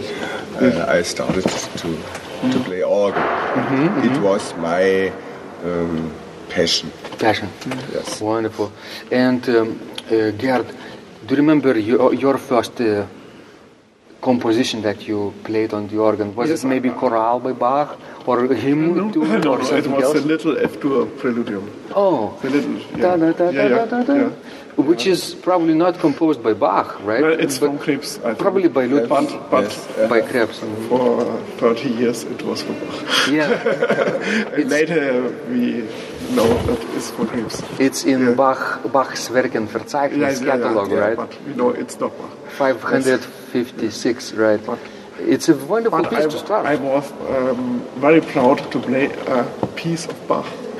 uh, 0.61 0.87
I 0.89 1.03
started 1.03 1.45
to 1.79 1.99
to 2.51 2.59
play 2.61 2.83
organ. 2.83 3.23
It 4.05 4.21
was 4.21 4.55
my 4.57 5.13
um, 5.65 6.13
passion. 6.49 6.91
Passion. 7.19 7.49
Yes. 7.93 8.21
Wonderful. 8.21 8.73
And 9.11 9.49
um, 9.49 9.81
uh, 10.11 10.31
Gerd, 10.33 10.67
do 11.27 11.35
you 11.35 11.37
remember 11.37 11.79
your, 11.79 12.13
your 12.15 12.39
first 12.39 12.81
uh, 12.81 13.07
composition 14.21 14.83
that 14.83 15.07
you 15.07 15.33
played 15.45 15.73
on 15.73 15.89
the 15.89 15.99
organ? 15.99 16.35
Was 16.35 16.49
Yes, 16.51 16.65
it 16.65 16.69
maybe 16.69 16.91
I- 16.91 16.95
chorale 16.95 17.41
by 17.41 17.53
Bach 17.53 17.99
or 18.27 18.45
a 18.45 18.55
hymn 18.55 18.97
No, 18.97 19.11
tune 19.11 19.41
no, 19.41 19.53
or 19.55 19.61
it 19.61 19.87
was 19.87 20.03
else? 20.05 20.15
a 20.17 20.21
little 20.21 20.59
F-dur 20.59 21.07
preludium. 21.07 21.69
oh, 21.95 22.39
The 22.43 22.51
little, 22.51 22.73
yeah. 22.79 22.97
da, 22.99 23.17
da, 23.17 23.27
yeah, 23.27 23.33
da, 23.33 23.51
yeah, 23.77 23.85
da, 23.87 24.03
da, 24.03 24.15
yeah. 24.15 24.31
Which 24.76 25.07
is 25.07 25.35
probably 25.35 25.75
not 25.75 25.99
composed 25.99 26.43
by 26.43 26.55
Bach, 26.55 26.99
right? 27.05 27.21
No, 27.21 27.29
it's 27.29 27.59
But 27.59 27.67
from 27.69 27.79
Krebs. 27.79 28.19
Probably 28.38 28.69
by 28.69 28.87
Ludwig, 28.87 29.09
But, 29.09 29.50
but 29.50 29.64
Yes. 29.64 30.09
by 30.09 30.21
Krebs. 30.23 30.59
for 30.88 31.25
30 31.59 31.88
years 31.91 32.25
it 32.25 32.43
was 32.43 32.62
from 32.62 32.76
Bach. 32.81 33.29
Yeah, 33.29 33.50
And 34.57 34.71
later 34.71 35.31
we 35.50 35.85
know 36.35 36.49
that 36.67 36.81
it's 36.97 37.11
for 37.11 37.26
Krebs. 37.26 37.62
it's 37.79 38.05
in 38.05 38.21
Yeah. 38.29 38.35
Bach 38.35 38.81
Bach's 38.93 39.29
Werkenverzeichnis 39.29 40.45
catalog, 40.45 40.91
yeah, 40.91 40.99
right? 40.99 41.17
But 41.17 41.37
we 41.47 41.55
know 41.55 41.71
it's 41.71 42.00
not 42.00 42.17
Bach. 42.19 42.31
556, 42.59 44.33
right? 44.35 44.61
But- 44.64 44.79
It's 45.35 45.49
a 45.49 45.55
wonderful 45.55 46.02
But 46.02 46.11
piece 46.11 46.25
I, 46.26 46.29
to 46.35 46.38
start. 46.38 46.67
I 46.67 46.76
was 46.76 47.12
um, 47.31 47.85
very 48.00 48.21
proud 48.21 48.59
to 48.73 48.79
play 48.81 49.05
a 49.29 49.45
piece 49.76 50.07
of 50.07 50.17
Bach. 50.26 50.47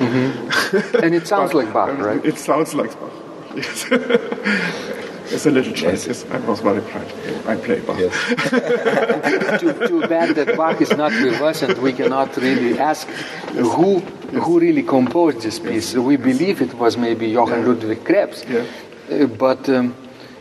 and 1.03 1.13
it 1.15 1.27
sounds 1.27 1.53
like 1.53 1.71
Bach, 1.71 1.97
right? 1.99 2.19
It 2.25 2.37
sounds 2.39 2.73
like 2.73 2.91
Bach. 2.99 3.11
Yes. 3.55 3.85
it's 5.31 5.45
a 5.45 5.51
little 5.51 5.73
choice. 5.73 6.07
Yes, 6.07 6.25
I 6.31 6.37
was 6.39 6.59
very 6.59 6.81
proud. 6.81 7.07
I 7.47 7.55
play 7.55 7.79
Bach. 7.81 7.97
Yes. 7.99 9.59
too, 9.61 9.73
too 9.87 10.01
bad 10.07 10.35
that 10.35 10.55
Bach 10.57 10.81
is 10.81 10.91
not 10.91 11.11
with 11.11 11.41
us 11.41 11.61
and 11.61 11.77
we 11.79 11.93
cannot 11.93 12.35
really 12.37 12.79
ask 12.79 13.07
who 13.75 13.99
who 14.43 14.59
really 14.59 14.83
composed 14.83 15.41
this 15.41 15.59
piece. 15.59 15.93
We 15.95 16.17
believe 16.17 16.61
it 16.61 16.73
was 16.73 16.97
maybe 16.97 17.27
Johann 17.27 17.65
Ludwig 17.67 18.03
Krebs, 18.03 18.43
Yeah. 18.49 18.65
Uh, 19.11 19.27
but 19.27 19.67
um, 19.69 19.93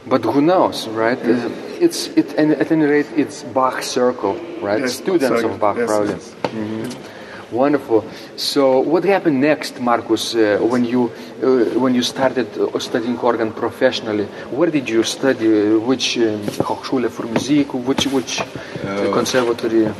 but 0.07 0.23
who 0.25 0.41
knows, 0.41 0.89
right? 0.89 1.19
Uh, 1.19 1.51
it's 1.81 2.09
it 2.17 2.35
and 2.39 2.53
at 2.53 2.71
any 2.73 2.85
rate 2.87 3.07
it's 3.17 3.43
Bach 3.43 3.83
circle, 3.83 4.35
right? 4.63 4.81
Yes, 4.81 4.95
Students 4.95 5.27
sorry. 5.41 5.45
of 5.45 5.61
Bach, 5.61 5.77
Yes, 5.77 5.87
probably. 5.89 6.15
yes. 6.15 6.97
Wonderful. 7.53 8.05
So, 8.37 8.81
what 8.81 9.05
happened 9.05 9.41
next, 9.41 9.79
Marcus, 9.81 10.35
uh, 10.35 10.59
when 10.63 10.85
you 10.85 11.11
uh, 11.43 11.79
when 11.79 11.95
you 11.95 12.03
started 12.03 12.47
uh, 12.59 12.79
studying 12.79 13.19
organ 13.19 13.53
professionally? 13.53 14.25
Where 14.51 14.71
did 14.71 14.89
you 14.89 15.03
study? 15.03 15.47
Uh, 15.47 15.79
which 15.79 16.17
um, 16.19 16.41
Hochschule 16.67 17.11
für 17.11 17.27
Musik? 17.27 17.75
Which 17.75 18.07
which 18.07 18.41
uh, 18.41 19.13
conservatory? 19.13 19.93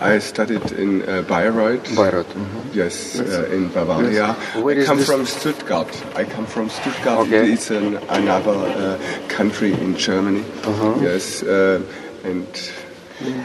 I 0.00 0.18
studied 0.20 0.70
in 0.72 1.02
uh, 1.02 1.22
Bayreuth. 1.22 1.96
Bayreuth. 1.96 2.32
mhm. 2.34 2.74
Yes, 2.74 3.18
uh, 3.18 3.48
in 3.50 3.68
Bavaria. 3.68 4.34
Where 4.62 4.80
I 4.82 4.84
come 4.84 5.00
from 5.00 5.26
Stuttgart. 5.26 5.90
I 6.14 6.24
come 6.24 6.46
from 6.46 6.68
Stuttgart. 6.68 7.26
Okay. 7.26 7.52
It's 7.52 7.70
an, 7.70 7.96
another 8.08 8.52
uh, 8.52 8.98
country 9.28 9.72
in 9.72 9.96
Germany. 9.96 10.44
Uh-huh. 10.62 10.94
Yes, 11.02 11.42
uh, 11.42 11.80
and 12.24 12.46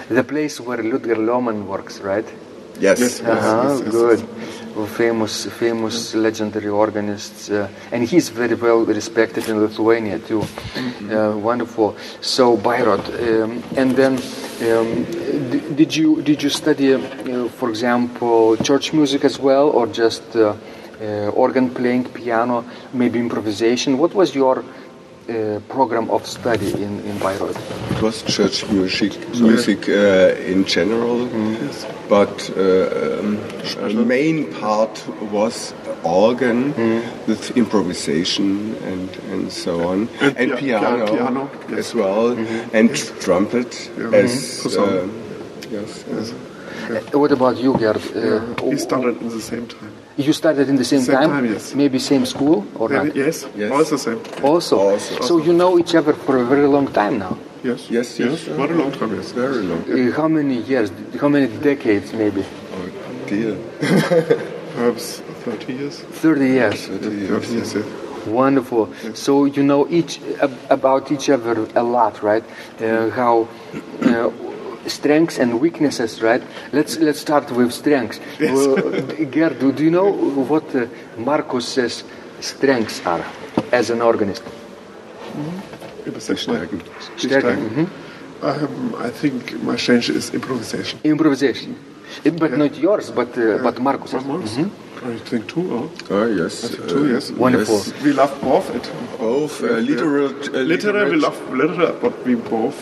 The 0.09 0.23
place 0.23 0.59
where 0.59 0.77
Ludger 0.77 1.17
Lohmann 1.17 1.65
works, 1.65 1.99
right? 1.99 2.27
Yes, 2.79 2.99
Yes. 2.99 3.21
Uh-huh, 3.21 3.69
yes, 3.69 3.81
yes, 3.81 3.91
good. 3.91 4.19
Well, 4.75 4.87
famous, 4.87 5.45
famous, 5.45 6.15
legendary 6.15 6.69
organist, 6.69 7.51
uh, 7.51 7.67
and 7.91 8.03
he's 8.03 8.29
very 8.29 8.55
well 8.55 8.79
respected 8.85 9.47
in 9.47 9.59
Lithuania 9.61 10.17
too. 10.17 10.41
Uh, 11.11 11.37
wonderful. 11.37 11.95
So 12.21 12.57
Bayreuth, 12.57 13.07
um, 13.21 13.61
and 13.77 13.91
then 13.95 14.13
um, 14.63 15.03
d- 15.51 15.61
did 15.75 15.95
you 15.95 16.21
did 16.23 16.41
you 16.41 16.49
study, 16.49 16.93
uh, 16.95 17.47
for 17.49 17.69
example, 17.69 18.57
church 18.57 18.93
music 18.93 19.23
as 19.25 19.37
well, 19.37 19.69
or 19.69 19.85
just 19.85 20.35
uh, 20.35 20.55
uh, 20.99 21.29
organ 21.35 21.69
playing, 21.69 22.05
piano, 22.05 22.65
maybe 22.93 23.19
improvisation? 23.19 23.99
What 23.99 24.15
was 24.15 24.33
your 24.33 24.63
uh, 25.29 25.59
program 25.69 26.09
of 26.09 26.25
study 26.25 26.71
in 26.73 26.99
in 27.09 27.17
Bayreuth? 27.19 27.57
It 27.91 28.01
was 28.01 28.23
church 28.23 28.65
music, 28.69 29.11
music 29.39 29.87
uh, 29.89 30.51
in 30.51 30.65
general, 30.65 31.27
but 32.09 32.49
uh, 32.57 33.19
um, 33.19 33.37
a 33.79 33.93
main 34.05 34.51
part 34.53 35.03
was 35.31 35.73
organ 36.03 36.73
with 37.27 37.55
improvisation 37.57 38.75
and, 38.83 39.09
and 39.31 39.51
so 39.51 39.87
on, 39.87 40.09
And 40.21 40.37
and, 40.37 40.51
pia- 40.59 40.79
piano, 40.79 41.05
piano, 41.07 41.49
yes. 41.69 41.79
as 41.79 41.95
well, 41.95 42.37
and 42.73 42.89
trumpet 43.21 43.89
as 44.11 44.59
Posaune. 44.63 45.07
uh, 45.07 45.71
yes. 45.71 46.03
Yes. 46.11 46.33
Uh, 46.33 47.17
What 47.19 47.31
about 47.31 47.55
you, 47.63 47.73
Gerd? 47.77 48.01
Uh, 48.15 48.41
We 48.63 48.77
started 48.77 49.21
in 49.21 49.29
the 49.29 49.39
same 49.41 49.65
time. 49.67 49.91
You 50.17 50.31
started 50.33 50.69
in 50.69 50.75
the 50.75 50.85
same, 50.85 51.01
Same 51.01 51.15
time? 51.15 51.29
time, 51.29 51.45
yes. 51.53 51.73
Maybe 51.75 51.97
same 51.99 52.25
school 52.25 52.65
or 52.75 52.87
Then- 52.89 53.07
not? 53.07 53.15
yes, 53.15 53.45
Yes. 53.57 53.71
also 53.71 53.97
same. 53.97 54.19
Also. 54.43 54.77
Also. 54.79 55.21
So 55.21 55.37
you 55.37 55.53
know 55.53 55.79
each 55.79 55.95
other 55.95 56.13
for 56.13 56.37
a 56.37 56.45
very 56.45 56.67
long 56.67 56.87
time 56.87 57.17
now. 57.17 57.35
Yes, 57.63 57.89
Yes, 57.89 58.19
yes. 58.19 58.41
Very 58.43 58.75
long 58.75 58.91
time, 58.91 59.15
yes. 59.15 59.31
Very 59.31 59.61
long. 59.69 59.81
Uh, 59.89 60.11
how 60.19 60.27
many 60.27 60.57
years? 60.71 60.91
How 61.21 61.29
many 61.29 61.47
decades, 61.47 62.13
maybe? 62.13 62.43
Oh 62.75 62.89
dear. 63.29 63.55
Perhaps 64.75 65.21
30 65.45 65.73
years. 65.73 65.95
30 66.21 66.47
years. 66.47 66.87
30 66.87 66.99
30 67.03 67.15
years. 67.15 67.51
years, 67.51 67.73
yes. 67.75 67.85
Wonderful. 68.27 68.89
So 69.13 69.45
you 69.45 69.63
know 69.63 69.87
each 69.89 70.19
ab- 70.41 70.57
about 70.69 71.11
each 71.11 71.29
other 71.29 71.67
a 71.75 71.83
lot, 71.83 72.21
right? 72.23 72.43
Uh, 72.81 73.09
how 73.09 73.47
uh, 74.03 74.29
strengths 74.87 75.39
and 75.39 75.59
weaknesses, 75.59 76.21
right? 76.21 76.41
Let's 76.71 76.97
let's 76.99 77.19
start 77.19 77.51
with 77.51 77.71
strengths. 77.71 78.19
Well, 78.39 78.75
Gerd, 79.31 79.59
do 79.59 79.71
do 79.71 79.83
you 79.83 79.91
know 79.91 80.11
what 80.51 80.75
uh, 80.75 80.85
Marcus's 81.17 82.03
strengths 82.41 83.01
are 83.05 83.23
as 83.71 83.89
an 83.89 84.01
organist? 84.01 84.43
Stärken. 86.19 86.81
Stärken, 87.17 87.57
mhm. 87.69 87.87
Um, 88.43 88.95
I 88.99 89.09
think 89.09 89.53
my 89.63 89.77
strength 89.77 90.09
is 90.09 90.33
improvisation. 90.33 90.99
Improvisation, 91.03 91.75
Uh, 92.25 92.29
but 92.31 92.51
not 92.57 92.75
yours, 92.77 93.09
but 93.11 93.37
uh, 93.37 93.57
but 93.63 93.79
Marcus's. 93.79 94.23
One 94.23 94.27
more? 94.27 94.69
I 95.05 95.17
think 95.29 95.47
two, 95.47 95.65
or? 95.75 95.89
Oh 96.11 96.25
yes. 96.27 96.69
Two, 96.87 97.05
uh, 97.05 97.13
yes. 97.13 97.31
Wonderful. 97.31 97.75
yes. 97.77 97.93
We 98.03 98.11
love 98.13 98.33
both 98.41 98.69
it. 98.75 98.85
Both 99.17 99.63
uh, 99.63 99.67
literal, 99.79 100.27
uh, 100.27 100.63
Literary, 100.73 101.11
we 101.11 101.17
love 101.17 101.37
literary, 101.51 101.93
but 102.01 102.13
we 102.25 102.35
both. 102.35 102.77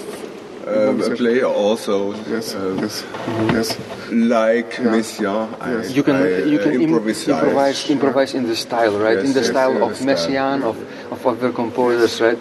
Um, 0.68 1.00
player 1.16 1.46
also 1.46 2.14
Yes, 2.30 2.56
uh, 2.56 2.78
yes, 2.80 3.06
yes. 3.52 3.78
like 4.12 4.72
Messiaen. 4.78 5.48
Yes. 5.66 5.92
You 5.96 6.04
can 6.04 6.16
I, 6.16 6.28
you 6.44 6.60
uh, 6.60 6.64
can 6.64 6.74
im- 6.74 6.82
improvise. 6.82 7.28
improvise 7.28 7.90
improvise 7.90 8.34
in 8.34 8.46
the 8.48 8.56
style, 8.56 8.98
right? 9.00 9.18
Yes, 9.18 9.26
in 9.28 9.34
the 9.34 9.40
yes, 9.42 9.50
style 9.50 9.76
in 9.76 9.82
of 9.82 9.90
the 9.90 9.96
style. 9.96 10.16
Messiaen, 10.16 10.64
of 10.64 10.78
of 11.12 11.26
other 11.28 11.52
composers, 11.52 12.22
right? 12.22 12.38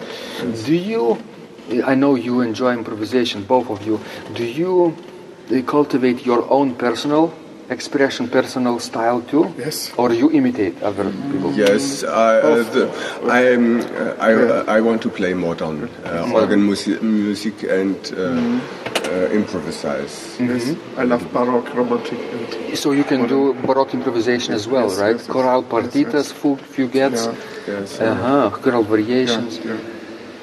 Do 0.65 0.75
you? 0.75 1.17
I 1.85 1.95
know 1.95 2.15
you 2.15 2.41
enjoy 2.41 2.73
improvisation, 2.73 3.43
both 3.43 3.69
of 3.69 3.85
you. 3.85 3.99
Do 4.33 4.43
you 4.43 4.95
uh, 5.51 5.61
cultivate 5.63 6.25
your 6.25 6.43
own 6.51 6.75
personal 6.75 7.33
expression, 7.71 8.27
personal 8.27 8.79
style 8.79 9.21
too? 9.21 9.53
Yes. 9.57 9.91
Or 9.97 10.11
you 10.13 10.29
imitate 10.31 10.81
other 10.83 11.05
people? 11.31 11.53
Yes, 11.53 12.03
I, 12.03 12.37
uh, 12.39 12.63
the, 12.73 12.83
I, 13.29 13.53
um, 13.55 13.79
uh, 13.81 14.15
I, 14.19 14.33
uh, 14.33 14.65
I 14.77 14.81
want 14.81 15.01
to 15.03 15.09
play 15.09 15.33
modern 15.33 15.89
uh, 16.05 16.31
organ 16.33 16.65
music, 16.65 17.01
music 17.01 17.63
and 17.63 17.95
uh, 18.15 18.21
uh, 19.11 19.29
improvise. 19.31 20.37
yes. 20.39 20.75
I 20.97 21.03
love 21.03 21.23
Baroque, 21.33 21.73
Romantic, 21.73 22.19
and 22.19 22.77
So 22.77 22.91
you 22.91 23.03
can 23.03 23.27
do 23.27 23.53
baroque 23.65 23.93
improvisation 23.93 24.53
as 24.53 24.67
well, 24.67 24.89
Yes, 24.89 24.99
right? 24.99 25.15
yes, 25.17 25.27
yes. 25.27 25.33
Chorale 25.35 25.63
Yes, 25.63 25.71
partitas, 25.71 26.13
yes. 26.13 26.31
fugue, 26.31 26.59
fuguettes, 26.59 27.25
Yeah. 27.25 27.79
Yes, 27.79 27.99
uh 27.99 28.15
huh, 28.15 28.49
choral 28.61 28.83
yeah, 28.83 28.89
variations. 28.89 29.59
yeah. 29.65 29.77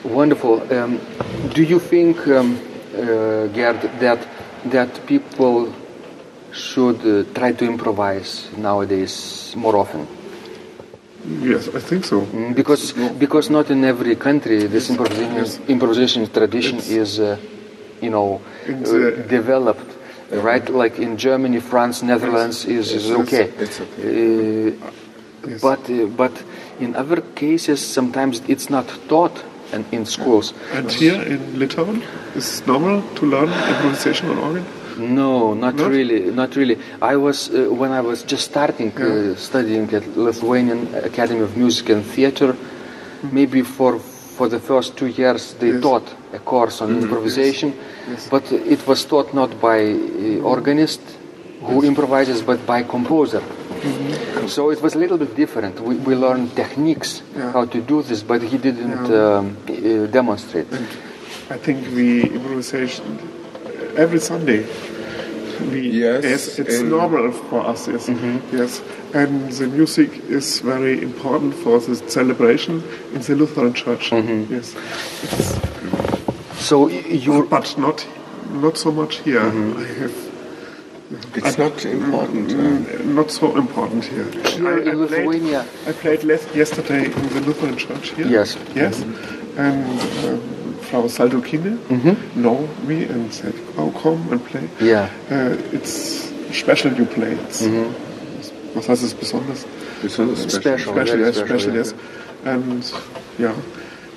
Wonderful. 0.05 0.63
Um, 0.73 1.01
do 1.55 1.63
you 1.63 1.79
think, 1.81 2.17
um, 2.29 2.59
uh, 2.97 3.47
Gerd, 3.49 3.81
that 4.01 4.19
that 4.65 5.07
people 5.07 5.73
should 6.59 7.00
uh, 7.07 7.25
try 7.35 7.53
to 7.53 7.65
improvise 7.65 8.49
nowadays 8.57 9.55
more 9.57 9.77
often? 9.77 10.07
Yes, 11.43 11.69
I 11.75 11.81
think 11.81 12.05
so. 12.05 12.21
Mm, 12.23 12.55
Because 12.55 12.93
because 13.19 13.50
not 13.50 13.71
in 13.71 13.85
every 13.85 14.17
country 14.17 14.67
this 14.67 14.88
improvisation 14.91 15.35
Yes. 15.37 15.59
improvisation 15.69 16.27
tradition 16.31 16.79
It's- 16.79 16.91
is, 16.91 17.21
uh, 17.21 17.37
you 18.00 18.11
know, 18.11 18.41
uh, 18.69 18.73
uh, 18.73 19.29
developed. 19.29 19.95
Right, 20.31 20.69
like 20.69 20.99
in 20.99 21.17
Germany, 21.17 21.59
France, 21.61 22.03
Netherlands 22.05 22.67
is, 22.67 22.93
is 22.93 23.09
Yes, 23.09 23.19
okay. 23.21 23.47
it's 23.65 23.81
okay. 23.81 24.69
Uh, 24.69 25.57
But 25.62 25.88
uh, 25.88 26.05
but 26.23 26.35
in 26.81 26.95
other 26.95 27.23
cases, 27.35 27.81
sometimes 27.81 28.43
it's 28.47 28.69
not 28.69 28.85
taught 29.09 29.33
in, 29.73 29.85
in 29.93 30.05
schools. 30.05 30.53
And 30.75 30.91
here 30.93 31.17
in 31.23 31.41
Litauen, 31.61 32.03
is 32.37 32.61
normal 32.67 33.00
to 33.17 33.23
learn 33.27 33.49
improvisation 33.49 34.29
on 34.29 34.38
organ? 34.38 34.65
No, 34.99 35.55
not, 35.55 35.76
Not? 35.76 35.90
really, 35.90 36.31
not 36.31 36.57
really. 36.57 36.76
I 37.00 37.17
was 37.17 37.49
uh, 37.50 37.69
when 37.71 37.93
I 37.93 38.00
was 38.00 38.23
just 38.25 38.45
starting 38.50 38.90
uh, 38.99 39.35
studying 39.37 39.93
at 39.95 40.05
Lithuanian 40.17 40.93
Academy 40.95 41.40
of 41.40 41.57
Music 41.57 41.88
and 41.90 42.05
Theatre. 42.05 42.57
Maybe 43.33 43.62
for 43.62 43.99
for 43.99 44.49
the 44.49 44.61
first 44.61 44.97
two 44.97 45.07
years 45.07 45.55
they 45.59 45.73
Yes. 45.73 45.83
taught 45.83 46.07
a 46.33 46.38
course 46.38 46.81
on 46.85 46.90
improvisation, 47.02 47.73
but 48.31 48.50
it 48.52 48.87
was 48.87 49.05
taught 49.05 49.35
not 49.35 49.61
by 49.61 49.81
uh, 49.83 50.43
organist 50.55 51.00
who 51.62 51.83
improvises, 51.83 52.43
but 52.43 52.64
by 52.67 52.83
composer. 52.85 53.43
So 54.47 54.71
it 54.71 54.81
was 54.81 54.95
a 54.95 54.99
little 54.99 55.19
bit 55.19 55.35
different. 55.35 55.81
We, 55.81 55.97
we 55.97 56.14
learned 56.14 56.55
techniques 56.55 57.23
Yeah. 57.37 57.52
how 57.52 57.64
to 57.67 57.81
do 57.81 58.02
this, 58.02 58.23
but 58.23 58.43
he 58.43 58.59
didn't 58.59 59.11
um, 59.11 59.57
uh, 59.69 60.07
demonstrate. 60.07 60.67
I 61.50 61.59
think 61.59 61.78
we 61.95 62.23
improvisation 62.23 63.19
every 63.99 64.21
Sunday. 64.21 64.64
We, 65.73 65.81
Yes, 65.90 66.59
it's 66.59 66.78
in- 66.81 66.88
normal 66.88 67.33
for 67.33 67.67
us. 67.67 67.88
Yes, 67.88 68.07
Mm-hmm. 68.09 68.57
yes, 68.57 68.81
and 69.12 69.50
the 69.52 69.67
music 69.67 70.11
is 70.31 70.61
very 70.61 71.02
important 71.02 71.52
for 71.55 71.81
the 71.81 71.97
celebration 72.09 72.83
in 73.14 73.21
the 73.23 73.35
Lutheran 73.35 73.73
Church. 73.75 74.11
Mm-hmm. 74.11 74.55
Yes, 74.55 74.75
So 76.69 76.88
you 76.88 77.47
but 77.50 77.76
not 77.78 78.07
not 78.62 78.76
so 78.78 78.90
much 78.93 79.17
here. 79.25 79.40
Mm-hmm. 79.40 79.78
I 79.81 79.87
have 80.00 80.14
It's 81.37 81.59
not 81.59 81.85
important. 81.85 82.52
uh, 82.52 83.02
not 83.21 83.31
so 83.31 83.57
important 83.57 84.05
here. 84.05 84.28
Here 84.47 84.69
I, 84.69 84.81
in 84.83 84.88
I 84.88 84.93
Lithuania- 84.95 85.64
played, 85.64 85.97
I 85.97 86.00
played 86.00 86.23
yesterday 86.55 87.05
in 87.07 87.28
the 87.35 87.40
Lutheran 87.47 87.76
church 87.76 88.11
here. 88.17 88.26
Yes. 88.28 88.57
Yes. 88.76 89.02
And 89.57 89.85
um, 90.25 90.40
Frau 90.90 91.07
Saldukine 91.09 91.78
know 92.35 92.68
me 92.87 93.04
and 93.04 93.33
said, 93.33 93.54
"Oh, 93.76 93.90
come 94.02 94.33
and 94.33 94.45
play." 94.45 94.68
Yeah. 94.80 95.11
Uh, 95.30 95.57
it's 95.73 96.33
special 96.52 96.92
you 96.92 97.04
play. 97.04 97.33
It's, 97.33 97.62
Was 98.75 98.88
heißt 98.88 99.02
es 99.02 99.14
besonders? 99.14 99.66
besonders 100.02 100.40
Special. 100.40 100.78
Special, 100.78 100.95
very 100.95 101.21
yes, 101.21 101.37
special, 101.37 101.59
special, 101.59 101.75
yes. 101.75 101.95
And 102.45 102.85
yeah, 103.38 103.54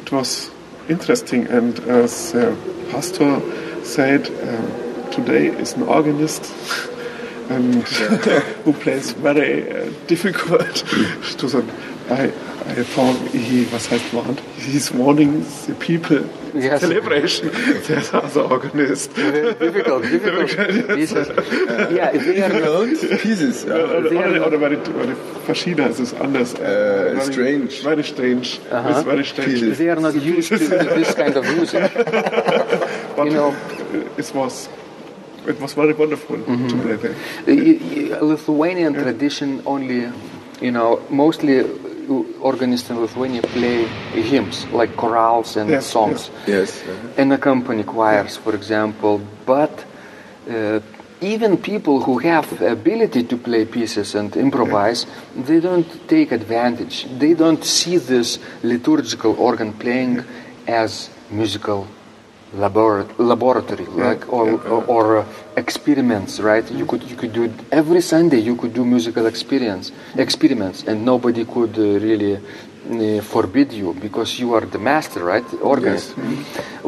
it 0.01 0.11
was 0.11 0.51
interesting. 0.89 1.47
And 1.47 1.79
as 1.89 2.31
the 2.33 2.55
pastor 2.91 3.41
said, 3.83 4.27
um, 4.27 5.11
today 5.11 5.47
is 5.47 5.73
an 5.73 5.83
organist. 5.83 6.53
And 7.49 7.83
who 8.63 8.71
plays 8.71 9.11
very 9.11 9.69
uh, 9.69 9.91
difficult. 10.07 10.75
to 11.39 11.47
the, 11.47 11.61
I, 12.09 12.25
I 12.65 12.83
thought 12.83 13.15
he 13.31 13.65
was 13.71 13.87
heißt 13.89 14.11
warned. 14.13 14.41
He's 14.57 14.91
warning 14.93 15.45
the 15.67 15.73
people. 15.75 16.23
Yes. 16.53 16.81
Celebration. 16.81 17.49
There's 17.87 18.13
other 18.13 18.41
organist. 18.41 19.11
very 19.13 19.53
difficult, 19.65 20.03
difficult. 20.03 20.87
pieces. 20.97 21.27
yeah, 21.91 22.11
they 22.17 22.41
are 22.41 22.49
Difficult 22.49 23.21
pieces. 23.21 23.65
uh, 23.65 23.71
Oder, 23.71 24.11
oder, 24.11 24.47
oder 24.47 24.57
very, 24.59 24.75
very 24.75 25.15
verschieden, 25.45 25.85
es 25.89 25.99
ist 25.99 26.13
anders. 26.19 26.53
Äh, 26.55 26.59
very, 26.59 27.21
strange. 27.21 27.81
Very 27.83 28.03
strange. 28.03 28.59
It's 28.89 29.03
very 29.03 29.23
strange. 29.23 29.77
they 29.77 29.89
are 29.89 30.01
not 30.01 30.13
used 30.15 30.49
to 30.49 30.57
this 30.57 31.13
kind 31.15 31.37
of 31.37 31.45
music. 31.55 31.89
But 33.15 33.25
you 33.27 33.33
know- 33.33 33.55
it 34.17 34.31
was, 34.35 34.69
it 35.47 35.59
was 35.61 35.73
very 35.73 35.93
wonderful 35.93 36.37
Mm-hmm. 36.37 36.67
to 36.67 36.75
play 36.77 36.95
there. 36.97 37.15
Y- 37.47 37.79
y- 37.79 38.17
Lithuanian 38.21 38.93
tradition 38.93 39.61
only, 39.65 40.09
you 40.61 40.71
know, 40.71 41.01
mostly 41.09 41.59
uh, 41.61 41.65
organists 42.41 42.89
in 42.91 42.95
Lithuania 43.01 43.41
play 43.41 43.85
hymns 44.31 44.65
like 44.79 44.91
chorales 44.95 45.55
and 45.59 45.69
Yes, 45.69 45.85
songs. 45.85 46.29
Yes. 46.47 46.69
uh, 46.87 47.19
and 47.21 47.33
accompany 47.33 47.83
choirs, 47.83 48.37
for 48.37 48.53
example. 48.55 49.21
But 49.45 49.73
uh, 50.49 50.79
even 51.21 51.57
people 51.57 52.01
who 52.05 52.17
have 52.19 52.45
ability 52.61 53.23
to 53.31 53.37
play 53.37 53.63
pieces 53.65 54.15
and 54.15 54.35
improvise, 54.35 55.05
they 55.47 55.59
don't 55.59 55.85
take 56.07 56.31
advantage. 56.31 56.95
They 57.19 57.33
don't 57.33 57.63
see 57.63 57.97
this 57.97 58.39
liturgical 58.63 59.33
organ 59.37 59.73
playing 59.73 60.23
as 60.67 61.09
musical 61.29 61.87
labor- 62.53 63.05
laboratory, 63.17 63.85
like 63.85 64.31
or, 64.31 64.59
or, 64.67 64.83
or 64.85 65.17
uh, 65.19 65.25
experiments. 65.55 66.39
Right? 66.39 66.69
You 66.71 66.85
could 66.85 67.03
you 67.03 67.15
could 67.15 67.33
do 67.33 67.51
every 67.71 68.01
Sunday. 68.01 68.39
You 68.39 68.55
could 68.55 68.73
do 68.73 68.83
musical 68.85 69.25
experience 69.25 69.91
experiments, 70.17 70.83
and 70.87 71.05
nobody 71.05 71.45
could 71.45 71.77
uh, 71.77 71.99
really. 71.99 72.35
uh, 72.37 73.21
forbid 73.21 73.71
you 73.71 73.93
because 74.01 74.39
you 74.41 74.55
are 74.55 74.65
the 74.65 74.79
master, 74.79 75.23
right? 75.23 75.45
Organist. 75.61 76.15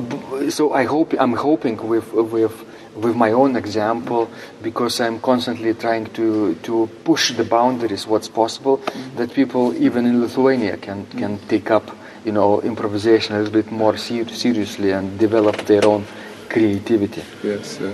B- 0.09 0.49
So 0.49 0.73
I 0.73 0.83
hope 0.85 1.13
I'm 1.23 1.35
hoping 1.37 1.77
with 1.87 2.07
with 2.35 2.55
with 3.03 3.15
my 3.15 3.31
own 3.31 3.55
example 3.55 4.27
because 4.61 4.99
I'm 5.05 5.19
constantly 5.21 5.73
trying 5.85 6.05
to 6.19 6.55
to 6.67 6.89
push 7.05 7.31
the 7.39 7.45
boundaries 7.45 8.03
what's 8.07 8.27
possible 8.27 8.75
that 9.17 9.29
people 9.33 9.63
even 9.87 10.05
in 10.05 10.15
Lithuania 10.25 10.75
can 10.77 11.05
can 11.21 11.37
take 11.47 11.69
up 11.77 11.85
you 12.25 12.31
know 12.31 12.61
improvisation 12.61 13.35
a 13.35 13.39
little 13.39 13.53
bit 13.53 13.71
more 13.71 13.97
ser- 13.97 14.29
seriously 14.29 14.91
and 14.91 15.17
develop 15.19 15.57
their 15.65 15.85
own 15.85 16.05
creativity. 16.53 17.23
Yes. 17.43 17.79
uh, 17.81 17.91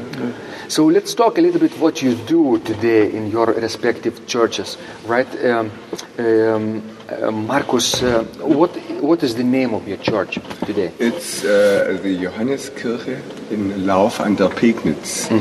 So 0.68 0.86
let's 0.86 1.14
talk 1.16 1.38
a 1.38 1.42
little 1.42 1.60
bit 1.60 1.72
what 1.80 2.02
you 2.04 2.14
do 2.28 2.60
today 2.60 3.10
in 3.18 3.32
your 3.32 3.48
respective 3.48 4.16
churches, 4.28 4.78
right? 5.08 5.28
Um, 5.46 5.72
um, 6.20 6.82
uh, 7.10 7.32
Marcus, 7.32 8.04
uh, 8.04 8.24
what 8.58 8.72
what 9.02 9.24
is 9.24 9.34
the 9.36 9.44
name 9.44 9.74
of 9.74 9.88
your 9.88 9.98
church 9.98 10.38
today? 10.66 10.92
It's 11.00 11.44
uh, 11.44 11.98
the 12.04 12.14
Johanneskirche 12.24 13.18
in 13.50 13.62
Lauf 13.88 14.20
an 14.20 14.36
der 14.36 14.50
Pegnitz. 14.50 15.32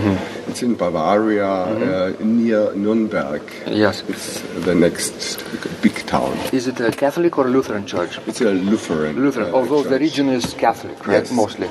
It's 0.48 0.62
in 0.62 0.76
Bavaria, 0.76 1.44
uh, 1.44 2.12
near 2.20 2.72
Nuremberg. 2.74 3.42
Yes. 3.66 4.02
It's 4.08 4.40
the 4.64 4.74
next 4.74 5.44
big 5.82 5.96
town. 6.06 6.32
Is 6.52 6.68
it 6.68 6.80
a 6.80 6.90
Catholic 6.90 7.36
or 7.36 7.44
Lutheran 7.50 7.84
church? 7.86 8.18
It's 8.26 8.40
a 8.40 8.52
Lutheran. 8.70 9.16
Lutheran, 9.24 9.50
uh, 9.50 9.56
although 9.58 9.82
the 9.82 9.98
region 9.98 10.28
is 10.30 10.54
Catholic, 10.54 11.06
right? 11.06 11.24
Yes. 11.24 11.32
Mostly. 11.32 11.68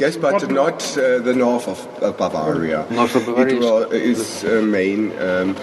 Yes, 0.00 0.16
but 0.16 0.32
what- 0.34 0.50
not 0.50 0.82
uh, 0.98 1.18
the 1.18 1.34
north 1.34 1.68
of 1.68 1.78
uh, 2.02 2.12
Bavaria. 2.12 2.84
North 2.90 3.14
of 3.16 3.26
Bavaria 3.26 3.56
It 3.56 3.62
wa- 3.62 3.86
is 3.92 4.44
uh, 4.44 4.62
main 4.62 5.12
um, 5.20 5.54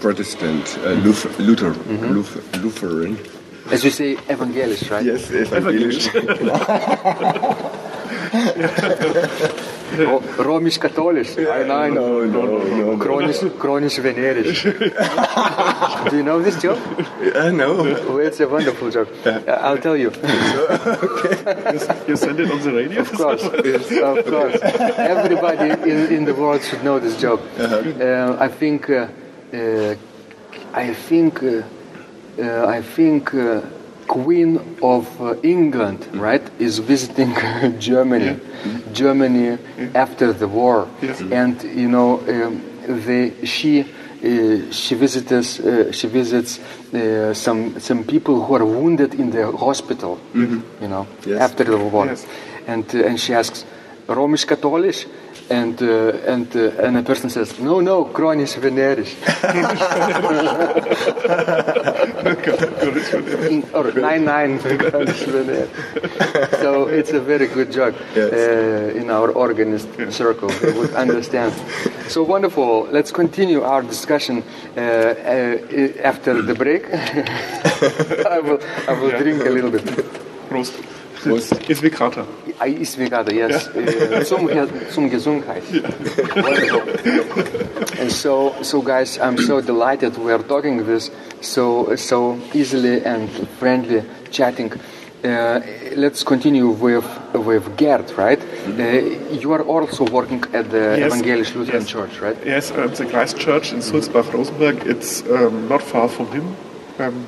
Protestant, 0.00 0.78
uh, 0.84 0.90
Luther, 1.04 1.30
Luther, 1.42 1.74
Luther, 2.14 2.42
Lutheran. 2.58 3.18
As 3.70 3.82
you 3.84 3.90
say, 3.90 4.16
evangelist, 4.28 4.90
right? 4.90 5.04
Yes, 5.04 5.30
evangelisch. 5.30 6.08
Ro- 9.98 10.22
Romisch-katholisch. 10.38 11.36
Nein, 11.36 11.68
nein. 11.68 11.94
no, 11.94 12.24
no, 12.24 12.58
no. 12.58 12.96
Chronisch, 12.98 13.40
chronisch 13.58 13.98
venerisch. 14.00 14.64
Do 16.10 16.16
you 16.16 16.22
know 16.22 16.40
this 16.42 16.60
joke? 16.60 16.78
Uh, 17.34 17.50
no. 17.50 17.76
Oh, 18.08 18.18
it's 18.18 18.40
a 18.40 18.48
wonderful 18.48 18.90
joke. 18.90 19.08
Uh, 19.26 19.40
I'll 19.66 19.78
tell 19.78 19.96
you. 19.96 20.08
okay. 20.88 22.04
You 22.08 22.16
send 22.16 22.40
it 22.40 22.50
on 22.50 22.60
the 22.62 22.72
radio? 22.72 23.00
Of 23.00 23.12
course, 23.12 23.42
of 24.10 24.24
course. 24.26 24.58
Everybody 24.62 25.70
in, 25.90 26.12
in 26.12 26.24
the 26.24 26.34
world 26.34 26.62
should 26.62 26.82
know 26.84 26.98
this 26.98 27.20
joke. 27.20 27.40
Uh, 27.58 28.36
I 28.38 28.48
think, 28.48 28.90
uh, 28.90 29.08
uh, 29.52 29.94
I 30.72 30.94
think, 30.94 31.42
uh, 31.42 31.62
uh, 32.38 32.66
I 32.66 32.82
think, 32.82 33.34
uh, 33.34 33.60
Queen 34.06 34.60
of 34.82 35.08
uh, 35.20 35.34
England, 35.42 36.06
right, 36.12 36.42
is 36.58 36.78
visiting 36.78 37.34
Germany, 37.78 38.38
Germany 38.92 39.56
after 39.94 40.32
the 40.32 40.46
war, 40.46 40.86
Yes. 41.00 41.22
and 41.22 41.62
you 41.62 41.88
know, 41.88 42.20
um, 42.28 42.60
they 43.06 43.32
she. 43.46 43.86
Uh, 44.24 44.70
she 44.72 44.94
visits 44.94 45.60
uh, 45.60 45.92
she 45.92 46.06
visits 46.08 46.58
uh, 46.94 47.34
some 47.34 47.78
some 47.78 48.04
people 48.04 48.42
who 48.44 48.54
are 48.54 48.64
wounded 48.64 49.12
in 49.14 49.30
the 49.30 49.44
hospital, 49.52 50.18
you 50.34 50.88
know, 50.88 51.06
Yes. 51.26 51.40
after 51.42 51.64
the 51.64 51.76
war, 51.76 52.06
Yes. 52.06 52.24
and 52.66 52.84
and 52.94 53.20
she 53.20 53.34
asks, 53.34 53.64
"Romisch 54.08 54.46
katholisch?" 54.46 55.06
And 55.50 55.80
uh, 55.82 56.32
and 56.32 56.48
uh, 56.56 56.70
and 56.84 56.96
a 56.96 57.02
person 57.02 57.28
says, 57.28 57.58
"No, 57.60 57.80
no, 57.80 58.06
chronisch 58.06 58.54
venerisch." 58.56 59.12
or 63.74 63.92
nine 63.92 64.24
nine 64.24 64.58
chronisch 64.58 65.24
venerisch. 65.24 65.68
So 66.62 66.88
it's 66.88 67.12
a 67.12 67.20
very 67.20 67.46
good 67.46 67.70
joke 67.72 67.94
Yes. 68.16 68.32
uh, 68.32 68.98
in 69.00 69.10
our 69.10 69.30
organist 69.30 69.88
circle. 70.10 70.48
They 70.48 70.72
would 70.72 70.94
understand. 70.94 71.52
So 72.08 72.22
wonderful. 72.22 72.88
Let's 72.90 73.12
continue 73.12 73.62
our 73.62 73.82
discussion 73.82 74.42
uh, 74.76 74.80
uh, 74.80 76.02
after 76.02 76.40
the 76.42 76.54
break. 76.54 76.88
I 78.36 78.40
will 78.40 78.60
I 78.88 78.92
will 79.00 79.10
drink 79.10 79.44
a 79.44 79.50
little 79.50 79.70
bit. 79.70 79.84
Prost. 80.48 80.72
Prost. 81.30 81.52
Ist 81.68 81.82
wie 81.82 81.90
Kater. 81.90 82.26
I 82.64 82.70
is 82.80 82.96
vegada, 82.98 83.32
yes. 83.32 83.68
Uh, 83.74 84.22
zum, 84.24 84.46
Ge- 84.46 84.68
zum 84.92 85.10
Gesundheit. 85.10 85.62
Wonderful. 86.36 86.82
And 88.00 88.10
so, 88.10 88.54
so 88.62 88.80
guys, 88.82 89.18
I'm 89.18 89.38
so 89.38 89.60
delighted 89.60 90.16
we 90.18 90.32
are 90.32 90.42
talking 90.42 90.84
this 90.86 91.10
so 91.40 91.94
so 91.96 92.38
easily 92.54 93.04
and 93.04 93.28
friendly, 93.58 94.02
chatting. 94.30 94.72
Uh, 95.24 95.60
let's 95.96 96.22
continue 96.22 96.68
with 96.68 97.04
with 97.34 97.76
Gerd, 97.76 98.12
right? 98.18 98.38
Uh, 98.78 98.82
you 99.40 99.52
are 99.52 99.62
also 99.62 100.04
working 100.04 100.42
at 100.52 100.70
the 100.70 100.96
Yes. 100.98 101.12
Evangelisch 101.12 101.54
Lutheran 101.54 101.80
Yes. 101.82 101.90
Church, 101.90 102.20
right? 102.20 102.36
Yes, 102.44 102.70
um, 102.72 102.92
the 102.94 103.06
Christ 103.06 103.38
Church 103.38 103.72
in 103.72 103.80
Sulzbach-Rosenberg. 103.80 104.86
It's 104.86 105.22
um, 105.22 105.66
not 105.68 105.82
far 105.82 106.08
from 106.08 106.26
him, 106.30 106.54
um, 106.98 107.24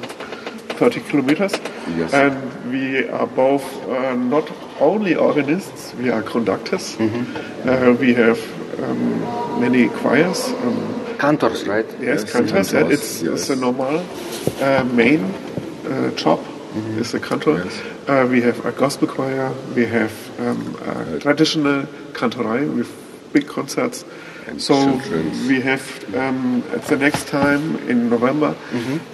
30 0.78 1.00
kilometers. 1.08 1.52
Yes. 1.96 2.12
And 2.12 2.36
we 2.70 3.08
are 3.08 3.26
both 3.26 3.62
uh, 3.88 4.14
not 4.14 4.50
only 4.80 5.14
organists, 5.14 5.94
we 5.94 6.10
are 6.10 6.22
conductors. 6.22 6.96
Uh, 7.00 7.96
we 8.00 8.14
have 8.14 8.38
um, 8.82 9.60
many 9.60 9.88
choirs. 9.88 10.48
Um, 10.62 10.92
Cantors, 11.18 11.66
right? 11.66 11.86
yes, 12.00 12.22
Yes, 12.22 12.32
cantors. 12.32 12.72
cantors, 12.72 12.92
It's, 13.00 13.22
yes. 13.22 13.32
it's 13.40 13.50
a 13.50 13.56
normal 13.56 14.04
uh, 14.60 14.84
main 14.84 15.24
uh, 15.86 16.10
job. 16.14 16.40
Is 16.98 17.14
a 17.14 17.20
cantor. 17.20 17.64
Yes. 17.64 17.80
Uh, 18.06 18.28
we 18.30 18.42
have 18.42 18.62
a 18.66 18.70
gospel 18.72 19.08
choir. 19.08 19.50
We 19.74 19.86
have 19.86 20.12
um, 20.38 20.76
a 20.84 21.18
traditional 21.20 21.84
cantorei 22.12 22.68
with 22.76 22.92
big 23.32 23.46
concerts. 23.46 24.04
And 24.46 24.60
so 24.60 24.74
children's. 24.74 25.48
we 25.48 25.62
have 25.62 25.82
um, 26.14 26.62
at 26.74 26.82
the 26.82 26.98
next 26.98 27.28
time 27.28 27.76
in 27.88 28.10
November 28.10 28.54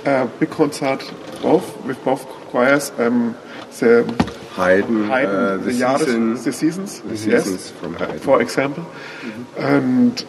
a 0.05 0.27
big 0.41 0.51
concert 0.51 1.09
both 1.41 1.85
with 1.87 2.05
both 2.05 2.27
choirs. 2.53 2.93
Um, 2.99 3.35
the 3.79 4.05
Haydn, 4.55 5.05
Haydn, 5.09 5.31
uh, 5.31 5.57
the, 5.57 5.65
the, 5.65 5.71
Jahres, 5.73 5.99
season, 6.05 6.35
the 6.35 6.53
seasons, 6.53 7.01
the 7.01 7.31
yes, 7.31 7.45
seasons 7.45 7.71
from 7.71 7.95
Haydn. 7.95 8.19
for 8.19 8.43
example, 8.43 8.85
and 9.57 10.25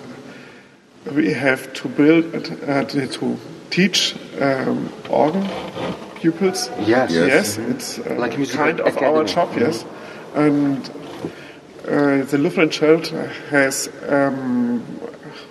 we 1.14 1.34
have 1.34 1.74
to 1.74 1.90
build 1.90 2.34
uh, 2.34 2.86
to 2.86 3.38
teach 3.70 4.16
um, 4.42 4.90
organ 5.10 5.46
pupils. 6.16 6.70
Yes. 6.80 7.12
Yes. 7.12 7.28
Yes, 7.28 7.58
it's 7.58 8.00
uh, 8.00 8.16
Like 8.18 8.34
kind 8.52 8.80
of 8.80 8.88
academy. 8.88 9.06
our 9.08 9.24
job. 9.26 9.50
Yes, 9.58 9.86
and 10.36 10.80
uh, 11.86 12.24
the 12.32 12.38
Lutheran 12.38 12.70
Church 12.70 13.10
has 13.50 13.90
um, 14.08 14.80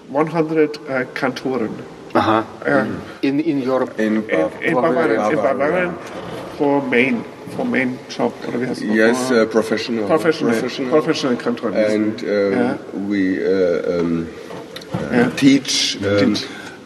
100 0.08 0.76
uh, 0.76 1.04
Kantoren. 1.12 1.74
Uh-huh. 2.14 2.44
Uh, 2.64 3.00
In 3.22 3.40
in 3.40 3.62
your 3.62 3.82
in, 3.98 4.24
in, 4.30 4.52
in 4.62 4.74
Bavaria. 4.74 5.16
Bavaria, 5.16 5.30
in 5.30 5.36
Bavaria 5.36 6.41
for 6.62 6.80
main 6.82 7.24
for 7.56 7.64
main 7.64 7.98
job. 8.08 8.32
Oder 8.46 8.60
wie 8.60 8.66
heißt 8.66 8.82
es 8.82 8.94
Yes, 8.94 9.30
uh, 9.30 9.46
professional. 9.46 10.04
professional, 10.06 10.54
professional. 10.54 11.36
professional. 11.36 11.74
And 11.74 12.22
um, 12.22 12.28
Yeah. 12.28 12.78
we 13.08 13.38
uh, 13.44 14.00
um, 14.00 14.28
uh, 14.94 15.24
um, 15.24 15.36
Teach. 15.36 15.98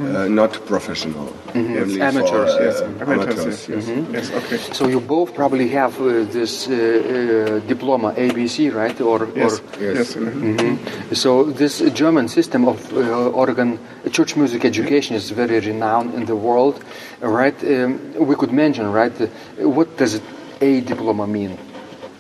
Uh, 0.01 0.29
not 0.29 0.53
professional, 0.67 1.33
only 1.55 2.01
Amateurs, 2.01 2.31
for, 2.31 2.61
uh, 2.61 2.65
yes. 2.65 2.81
Amateurs, 2.83 3.09
amateurs. 3.09 3.69
yes. 3.69 3.89
yes. 3.89 4.07
Yes, 4.13 4.31
okay. 4.33 4.57
So 4.75 4.89
you 4.89 5.01
both 5.01 5.35
probably 5.35 5.69
have 5.69 5.99
uh, 6.01 6.25
this 6.31 6.69
uh, 6.69 6.73
uh, 6.73 7.69
diploma 7.69 8.13
ABC, 8.13 8.73
right? 8.75 9.01
Or 9.01 9.29
Yes, 9.35 9.61
or 9.61 9.63
Yes. 9.81 9.97
yes. 9.97 10.17
uh, 10.17 10.21
Mhm. 10.21 10.79
So 11.17 11.45
this 11.45 11.81
German 11.95 12.29
system 12.29 12.69
of 12.69 12.79
uh, 12.93 13.31
organ 13.43 13.79
church 14.13 14.37
music 14.37 14.65
education 14.65 15.17
is 15.17 15.31
very 15.31 15.61
renowned 15.61 16.15
in 16.15 16.27
the 16.27 16.37
world, 16.37 16.77
right? 17.21 17.57
Um, 17.65 17.99
we 18.19 18.35
could 18.37 18.53
mention, 18.53 18.93
right? 18.93 19.15
uh, 19.21 19.27
what 19.69 19.97
does 19.97 20.21
A 20.61 20.81
diploma 20.81 21.27
mean? 21.27 21.57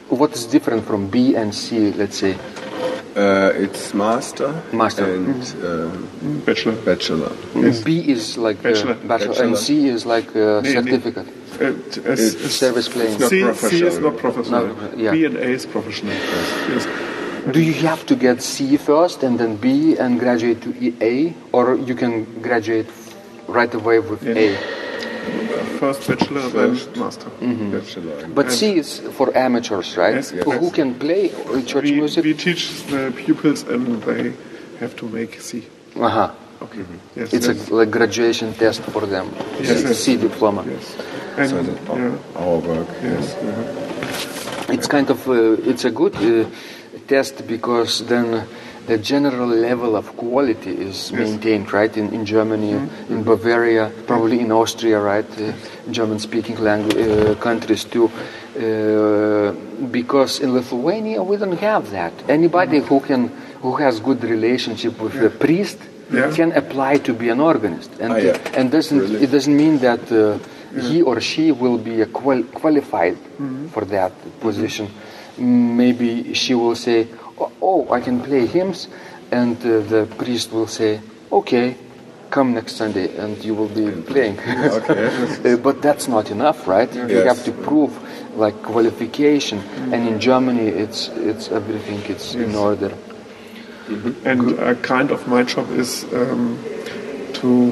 What 0.08 0.34
is 0.34 0.46
different 0.46 0.84
from 0.86 1.08
B 1.08 1.34
and 1.34 1.52
C? 1.54 1.92
Let's 1.92 2.16
say. 2.18 2.36
Uh, 3.16 3.50
it's 3.64 3.94
master, 3.94 4.52
Master. 4.72 5.04
and 5.14 5.40
uh, 5.64 5.88
Bachelor. 6.44 6.74
bachelor. 6.84 7.32
B 7.84 8.10
is 8.10 8.36
like 8.36 8.58
uh, 8.58 8.62
Bachelor. 8.68 8.94
bachelor, 8.94 9.42
and 9.44 9.56
C 9.56 9.88
is 9.88 10.04
like 10.04 10.28
uh, 10.36 10.60
Nee, 10.60 10.68
nee. 10.68 10.74
certificate. 10.74 11.26
It, 11.58 11.98
es, 12.06 12.34
It's 12.34 12.54
service 12.56 12.88
playing. 12.90 13.12
It's 13.14 13.20
not 13.20 13.30
C, 13.30 13.38
C 13.38 13.42
professional. 13.42 13.88
is 13.88 13.98
not 14.00 14.16
professional. 14.18 14.66
No, 14.66 14.90
yeah. 14.96 15.12
B 15.12 15.24
and 15.24 15.36
A 15.36 15.48
is 15.48 15.64
professional. 15.64 16.12
Yes. 16.12 16.86
Do 17.52 17.60
you 17.62 17.72
have 17.88 18.04
to 18.06 18.14
get 18.16 18.42
C 18.42 18.76
first 18.76 19.22
and 19.22 19.38
then 19.38 19.56
B 19.56 19.96
and 19.96 20.20
graduate 20.20 20.60
to 20.62 20.70
E- 20.78 20.94
A, 21.00 21.32
or 21.52 21.76
you 21.76 21.94
can 21.94 22.24
graduate 22.42 22.86
right 23.48 23.72
away 23.72 23.98
with 24.00 24.26
A? 24.26 24.58
First 25.78 26.08
bachelor, 26.08 26.48
First. 26.50 26.92
then 26.94 27.00
master. 27.02 27.30
Bachelor. 27.72 28.28
But 28.28 28.52
C 28.52 28.76
is 28.78 29.00
for 29.16 29.36
amateurs, 29.36 29.96
right? 29.96 30.14
Yes, 30.16 30.32
yes. 30.32 30.44
Who 30.44 30.70
can 30.70 30.94
play 30.94 31.28
church 31.66 31.84
We, 31.84 31.92
music? 32.00 32.24
we 32.24 32.34
teach 32.34 32.82
the 32.86 33.12
pupils 33.16 33.62
and 33.64 34.02
they 34.02 34.32
have 34.80 34.94
to 34.96 35.06
make 35.08 35.40
C. 35.40 35.64
Uh-huh. 35.96 36.30
Okay. 36.62 36.84
Yes. 37.14 37.32
It's 37.34 37.46
yes. 37.48 37.68
a 37.68 37.74
like 37.74 37.90
graduation 37.90 38.54
test 38.54 38.82
for 38.82 39.04
them. 39.06 39.28
Yes, 39.60 39.82
C, 39.82 39.88
yes. 39.88 39.98
C 39.98 40.16
diploma. 40.16 40.64
yes. 40.66 40.96
And 41.36 41.50
So 41.50 41.62
that 41.62 41.98
yeah, 41.98 42.40
our 42.42 42.58
work. 42.58 42.88
yes. 43.02 43.36
yeah. 43.42 44.72
It's 44.74 44.86
kind 44.88 45.08
of 45.10 45.28
uh, 45.28 45.70
it's 45.70 45.84
a 45.84 45.90
good 45.90 46.16
uh, 46.16 46.48
test 47.06 47.46
because 47.46 48.04
then 48.06 48.46
the 48.86 48.98
general 48.98 49.48
level 49.48 49.96
of 49.96 50.16
quality 50.16 50.70
is 50.70 51.12
maintained, 51.12 51.72
right? 51.72 51.94
In, 51.96 52.12
in 52.14 52.24
Germany, 52.24 52.72
Mm-hmm. 52.74 53.12
in 53.12 53.22
Bavaria, 53.24 53.90
probably 54.06 54.38
in 54.40 54.50
Austria, 54.52 55.00
right? 55.00 55.26
Uh, 55.40 55.52
German-speaking 55.90 56.58
language 56.60 56.96
uh, 56.96 57.34
countries 57.36 57.84
too. 57.84 58.10
Uh, 58.56 59.52
because 59.90 60.40
in 60.40 60.52
Lithuania 60.54 61.22
we 61.22 61.36
don't 61.36 61.58
have 61.60 61.90
that. 61.90 62.12
Anybody 62.28 62.78
Mm-hmm. 62.78 62.88
who 62.88 63.00
can 63.00 63.22
who 63.62 63.72
has 63.76 64.00
good 64.00 64.22
relationship 64.22 64.94
with 65.00 65.14
the 65.24 65.30
priest 65.30 65.78
Yeah. 66.12 66.30
can 66.38 66.52
apply 66.52 66.98
to 67.06 67.12
be 67.12 67.30
an 67.34 67.40
organist, 67.40 67.90
and 68.02 68.12
Ah, 68.12 68.18
yeah. 68.22 68.58
and 68.58 68.70
doesn't 68.70 69.00
Really? 69.00 69.24
it 69.24 69.30
doesn't 69.36 69.56
mean 69.64 69.78
that 69.88 70.02
uh, 70.12 70.38
he 70.86 71.02
or 71.02 71.16
she 71.20 71.50
will 71.62 71.78
be 71.90 71.96
a 72.00 72.06
qual- 72.18 72.46
qualified 72.60 73.16
for 73.74 73.82
that 73.96 74.12
position. 74.38 74.86
Maybe 75.82 76.32
she 76.34 76.54
will 76.54 76.76
say, 76.76 77.08
"Oh, 77.38 77.50
oh, 77.62 77.92
I 77.92 78.00
can 78.00 78.20
play 78.20 78.46
hymns," 78.46 78.88
and 79.30 79.56
uh, 79.64 79.80
the 79.80 80.06
priest 80.18 80.52
will 80.52 80.66
say, 80.66 81.00
"Okay, 81.30 81.76
come 82.30 82.54
next 82.54 82.76
Sunday, 82.76 83.16
and 83.16 83.42
you 83.44 83.54
will 83.54 83.68
be 83.68 83.90
playing." 84.02 84.38
Okay. 84.78 85.52
Uh, 85.52 85.56
but 85.56 85.82
that's 85.82 86.08
not 86.08 86.30
enough, 86.30 86.66
right? 86.68 86.92
You 86.94 87.20
have 87.26 87.44
to 87.44 87.52
prove 87.52 87.92
like 88.36 88.62
qualification, 88.62 89.58
and 89.92 90.08
in 90.08 90.20
Germany, 90.20 90.68
it's 90.68 91.08
it's 91.08 91.48
everything 91.50 92.00
it's 92.08 92.34
in 92.34 92.54
order. 92.54 92.92
And 94.24 94.58
a 94.58 94.74
kind 94.74 95.10
of 95.10 95.28
my 95.28 95.44
job 95.44 95.70
is 95.70 96.04
um, 96.12 96.58
to 97.34 97.70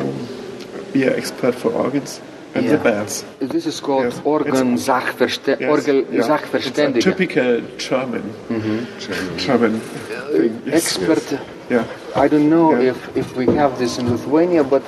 be 0.93 1.03
an 1.03 1.15
expert 1.15 1.55
for 1.55 1.73
organs 1.73 2.21
and 2.55 2.65
the 2.67 2.75
Yeah. 2.77 2.83
bells. 2.83 3.25
This 3.41 3.67
is 3.67 3.81
called 3.81 4.05
Yes. 4.05 4.21
organ 4.25 4.55
It's- 4.55 4.87
Sachverste 4.89 5.57
Yes, 5.61 5.71
Orgel 5.73 5.99
yeah. 6.11 6.39
It's 6.55 6.79
a 6.79 6.93
typical 7.11 7.61
German. 7.89 8.25
German. 9.47 9.81
Yes, 10.67 10.97
expert. 10.97 11.39
Yeah. 11.71 11.85
I 12.25 12.29
don't 12.29 12.49
know 12.51 12.73
Yeah. 12.73 12.91
if, 12.91 12.99
if 13.17 13.37
we 13.37 13.47
have 13.57 13.79
this 13.79 13.99
in 13.99 14.11
Lithuania, 14.11 14.63
but 14.65 14.83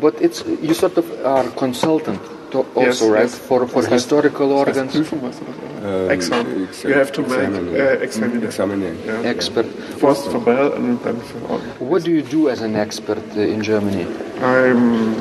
but 0.00 0.14
it's 0.20 0.44
you 0.62 0.74
sort 0.74 0.96
of 0.98 1.06
are 1.24 1.44
consultant 1.56 2.20
to 2.50 2.58
also, 2.74 3.04
right? 3.12 3.22
yes. 3.22 3.34
For 3.48 3.66
for 3.66 3.82
Das 3.82 3.92
historical 3.92 4.48
Das 4.48 4.58
organs, 4.62 4.92
Prüfung, 4.92 5.20
was 5.22 5.34
ist 5.36 5.42
das? 5.46 5.56
Um, 5.84 6.10
Exam. 6.10 6.46
exam- 6.68 6.90
You 6.90 6.96
have 7.02 7.12
to 7.12 7.22
make 7.22 7.32
examining. 7.32 7.74
uh, 7.80 8.02
examine. 8.08 8.44
Examining. 8.44 8.94
Yeah. 9.06 9.30
expert. 9.34 9.66
First 9.98 10.28
for 10.30 10.40
bell 10.40 10.72
and 10.76 11.02
then 11.04 11.16
for 11.30 11.38
organ. 11.54 11.68
What 11.90 12.04
do 12.04 12.10
you 12.10 12.22
do 12.22 12.48
as 12.48 12.60
an 12.62 12.74
expert 12.76 13.18
uh, 13.36 13.40
in 13.54 13.60
Germany? 13.62 14.06
I'm, 14.42 15.14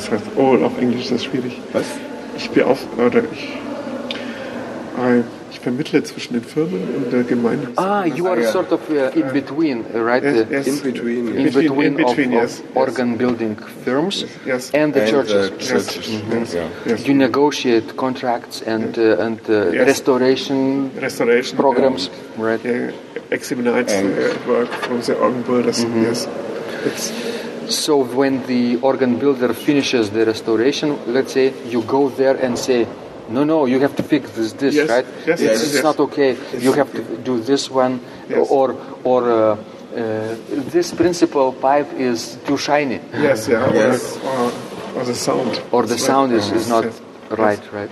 das 0.00 0.10
heißt, 0.10 0.24
all 0.38 0.64
auf 0.64 0.78
Englisch 0.80 1.10
ist 1.10 1.24
schwierig. 1.24 1.60
Was? 1.72 1.84
Ich 2.36 2.48
bin 2.50 2.64
auf, 2.64 2.78
oder 2.96 3.22
ich, 3.32 3.58
I, 4.98 5.22
ich 5.50 5.60
vermittle 5.60 6.02
zwischen 6.02 6.34
den 6.34 6.42
Firmen 6.44 6.82
und 6.96 7.12
der 7.12 7.22
Gemeinde. 7.24 7.68
Ah, 7.76 8.04
you 8.04 8.26
are 8.26 8.40
yeah. 8.40 8.50
sort 8.50 8.72
of 8.72 8.80
uh, 8.90 9.10
in 9.18 9.30
between, 9.32 9.84
uh, 9.94 9.98
right? 9.98 10.22
Yes, 10.22 10.46
Uh, 10.48 10.52
yes. 10.52 10.66
In 10.66 10.78
between. 10.80 11.28
In 11.28 11.44
between- 11.44 11.52
between, 11.68 11.82
in 11.86 11.96
between, 11.96 12.28
of, 12.34 12.42
yes, 12.42 12.58
of 12.60 12.64
yes. 12.66 12.76
organ 12.76 13.16
building 13.18 13.56
firms 13.84 14.24
Yes. 14.46 14.70
and 14.72 14.94
the 14.94 15.02
And 15.02 15.10
churches. 15.10 15.50
the 15.50 15.56
churches. 15.58 16.08
Yes. 16.32 16.54
Yeah. 16.54 16.68
Yes. 16.86 17.06
You 17.06 17.14
negotiate 17.14 17.96
contracts 17.96 18.62
and 18.66 18.96
uh, 18.98 19.18
and 19.26 19.40
uh, 19.48 19.70
restoration 19.84 20.90
Restoration 21.00 21.56
programs, 21.58 22.10
right? 22.38 22.60
Yeah, 22.64 22.90
examinates 23.30 23.92
And- 23.92 24.14
the 24.16 24.32
work 24.48 24.70
from 24.84 25.00
the 25.02 25.14
organ 25.18 25.42
builders. 25.42 25.84
Mm-hmm. 25.84 26.02
Yes, 26.04 26.26
it's 26.86 27.12
So 27.70 28.02
when 28.02 28.44
the 28.46 28.76
organ 28.82 29.18
builder 29.18 29.54
finishes 29.54 30.10
the 30.10 30.26
restoration, 30.26 30.98
let's 31.06 31.32
say 31.32 31.54
you 31.70 31.82
go 31.82 32.08
there 32.08 32.36
and 32.36 32.58
say, 32.58 32.86
no, 33.28 33.44
no, 33.44 33.66
you 33.66 33.78
have 33.80 33.94
to 33.96 34.02
fix 34.02 34.30
this, 34.32 34.52
this, 34.54 34.74
Yes, 34.74 34.88
right? 34.90 35.06
yes, 35.26 35.40
it's 35.40 35.42
yes, 35.42 35.74
it's 35.74 35.82
not 35.84 35.98
okay. 36.00 36.36
You 36.58 36.72
have 36.72 36.90
to 36.92 37.02
do 37.18 37.40
this 37.40 37.70
one, 37.70 38.00
Yes. 38.28 38.48
or 38.50 38.74
or 39.04 39.30
uh, 39.30 39.56
uh, 39.56 40.36
this 40.74 40.92
principal 40.92 41.52
pipe 41.52 41.92
is 41.94 42.38
too 42.46 42.56
shiny, 42.58 43.00
yes, 43.14 43.46
yeah, 43.48 43.72
Yes. 43.74 44.18
Or, 44.18 44.30
or, 44.30 44.52
or 45.00 45.04
the 45.04 45.14
sound, 45.14 45.62
or 45.70 45.86
the 45.86 45.94
It's 45.94 46.04
sound 46.04 46.32
like- 46.32 46.42
is, 46.42 46.52
is 46.52 46.68
not 46.68 46.84
yes, 46.84 47.00
right, 47.30 47.72
right. 47.72 47.90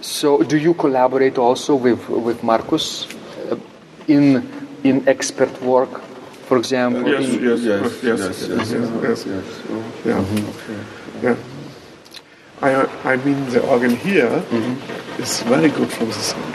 So 0.00 0.42
do 0.42 0.56
you 0.56 0.74
collaborate 0.74 1.36
also 1.36 1.74
with 1.74 2.08
with 2.08 2.42
Marcus 2.42 3.06
uh, 3.50 3.56
in 4.06 4.46
in 4.84 5.02
expert 5.08 5.50
work, 5.62 5.90
for 6.50 6.58
example? 6.62 7.02
Yes, 7.14 7.26
yes, 7.48 7.60
Yes, 7.70 7.90
yes, 8.08 8.22
yes, 8.22 8.36
yes, 8.48 8.70
yes, 8.74 8.88
yes, 9.06 9.20
yes, 9.32 9.46
Yeah, 10.08 10.22
yeah. 11.24 11.36
I, 12.68 12.70
I 13.12 13.16
mean, 13.24 13.38
the 13.54 13.60
organ 13.74 13.94
here 14.06 14.32
is 15.24 15.32
very 15.54 15.70
good 15.78 15.90
from 15.96 16.08
the 16.08 16.22
sound. 16.30 16.54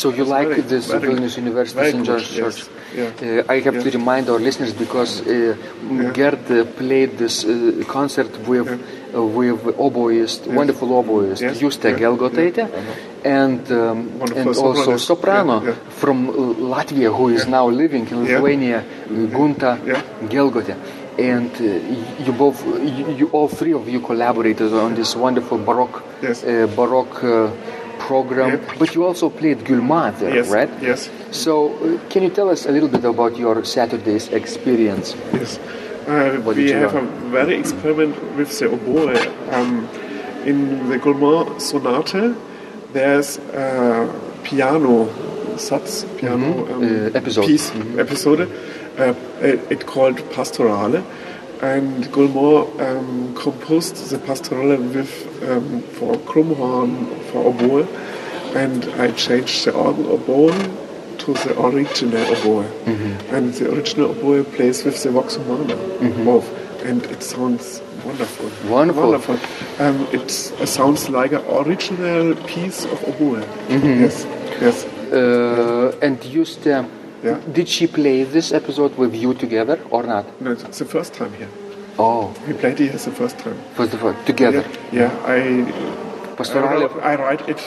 So 0.00 0.06
you 0.18 0.24
like 0.36 0.48
very- 0.48 0.62
this 0.72 0.84
very- 0.86 1.08
Vilnius 1.08 1.36
University 1.44 1.80
St. 1.84 1.96
good, 1.96 2.06
George 2.06 2.28
yes. 2.30 2.38
Church? 2.40 2.60
Yeah. 3.00 3.42
Uh, 3.48 3.54
I 3.54 3.56
have 3.66 3.76
to 3.84 3.88
remind 3.98 4.24
our 4.32 4.40
listeners 4.48 4.72
because 4.84 5.12
uh, 5.20 5.56
Gerd 6.18 6.44
uh, 6.50 6.64
played 6.80 7.10
this 7.22 7.36
uh, 7.44 7.50
concert 7.96 8.30
with 8.50 8.68
with 9.14 9.62
oboist, 9.78 10.46
wonderful 10.46 10.88
oboist 10.88 11.40
Yes. 11.40 11.58
Juste 11.58 11.84
Yeah. 11.90 11.98
Gelgotaite, 11.98 12.68
and 13.24 13.70
um, 13.70 14.10
and 14.36 14.46
also 14.48 14.96
soprano 14.96 15.60
Yeah, 15.60 15.68
yeah. 15.68 15.74
from 15.88 16.28
uh, 16.28 16.32
Latvia 16.76 17.10
who 17.14 17.28
is 17.28 17.46
now 17.46 17.68
living 17.68 18.06
in 18.10 18.24
Lithuania, 18.24 18.78
uh, 18.78 19.26
Gunta 19.36 19.78
Yeah. 19.86 20.02
Gelgote. 20.28 20.74
And 21.16 21.50
uh, 21.60 22.24
you 22.26 22.32
both, 22.32 22.64
you, 22.66 23.14
you 23.18 23.28
all 23.32 23.46
three 23.48 23.72
of 23.72 23.88
you 23.88 24.00
collaborated 24.00 24.72
on 24.72 24.94
this 24.96 25.14
wonderful 25.14 25.58
baroque, 25.58 26.02
Yes. 26.20 26.42
uh, 26.42 26.66
baroque 26.74 27.22
uh, 27.22 27.50
program. 28.00 28.50
Yeah. 28.50 28.74
But 28.80 28.94
you 28.96 29.04
also 29.04 29.30
played 29.30 29.58
Guilmant 29.64 30.18
there, 30.18 30.34
Yes, 30.34 30.50
right? 30.50 30.68
yes. 30.82 31.08
So, 31.30 31.70
uh, 31.76 31.98
can 32.10 32.24
you 32.24 32.30
tell 32.30 32.50
us 32.50 32.66
a 32.66 32.72
little 32.72 32.88
bit 32.88 33.04
about 33.04 33.38
your 33.38 33.62
Saturday's 33.64 34.26
experience? 34.32 35.14
Yes. 35.32 35.58
Uh, 36.06 36.40
we 36.54 36.70
have 36.70 36.94
learn? 36.94 37.06
a 37.06 37.28
very 37.30 37.54
experiment 37.56 38.14
with 38.36 38.58
the 38.58 38.66
oboe. 38.66 39.14
Um, 39.52 39.88
in 40.44 40.88
the 40.90 40.98
Guilmant 40.98 41.56
sonate, 41.60 42.36
there's 42.92 43.38
a 43.38 44.08
piano 44.42 45.06
satz, 45.56 46.04
piano 46.18 46.66
um, 46.74 46.82
Uh, 46.84 47.10
episode. 47.18 47.46
piece, 47.46 47.70
episode. 47.98 48.40
Uh, 48.98 49.14
it, 49.40 49.60
it 49.70 49.86
called 49.86 50.18
Pastorale. 50.30 51.02
And 51.62 52.04
Guilmant 52.12 52.78
um, 52.80 53.34
composed 53.34 53.96
the 54.10 54.18
pastorale 54.18 54.76
with 54.76 55.12
um, 55.48 55.80
for 55.96 56.14
Krummhorn, 56.26 57.06
for 57.30 57.46
oboe, 57.46 57.86
and 58.54 58.84
I 59.00 59.10
changed 59.12 59.64
the 59.64 59.72
organ 59.72 60.04
oboe 60.06 60.50
to 61.24 61.32
the 61.34 61.60
original 61.60 62.24
oboe. 62.34 62.64
And 63.34 63.52
the 63.54 63.72
original 63.72 64.10
oboe 64.10 64.44
plays 64.44 64.84
with 64.84 65.02
the 65.02 65.10
vox 65.10 65.36
humana, 65.36 65.76
both. 66.24 66.48
And 66.84 67.02
it 67.06 67.22
sounds 67.22 67.80
wonderful. 68.04 68.50
Wonderful. 68.70 69.02
Wonderful. 69.10 69.38
Um, 69.78 70.06
it 70.12 70.30
sounds 70.30 71.08
like 71.08 71.32
an 71.32 71.44
original 71.48 72.34
piece 72.46 72.84
of 72.84 73.02
oboe. 73.08 73.44
Yes, 73.68 74.26
yes. 74.60 74.84
Uh, 75.12 75.96
and 76.02 76.22
used, 76.24 76.66
uh, 76.66 76.84
Yeah. 77.22 77.38
did 77.52 77.68
she 77.68 77.86
play 77.86 78.24
this 78.24 78.52
episode 78.52 78.92
with 78.98 79.14
you 79.14 79.32
together 79.34 79.78
or 79.90 80.02
not? 80.02 80.24
No, 80.40 80.50
it's 80.52 80.78
the 80.78 80.84
first 80.84 81.14
time 81.14 81.32
here. 81.38 81.48
Oh, 81.98 82.34
We 82.46 82.52
played 82.54 82.80
it 82.80 82.90
here 82.90 82.92
the 82.92 83.10
first 83.22 83.38
time. 83.38 83.56
first 83.76 83.94
of 83.94 84.04
all, 84.04 84.14
together. 84.26 84.62
Yeah, 84.92 85.10
I, 85.24 85.36
I, 85.36 86.34
Pastorale, 86.36 86.80
wrote, 86.80 87.02
I 87.02 87.14
write 87.16 87.48
it 87.48 87.60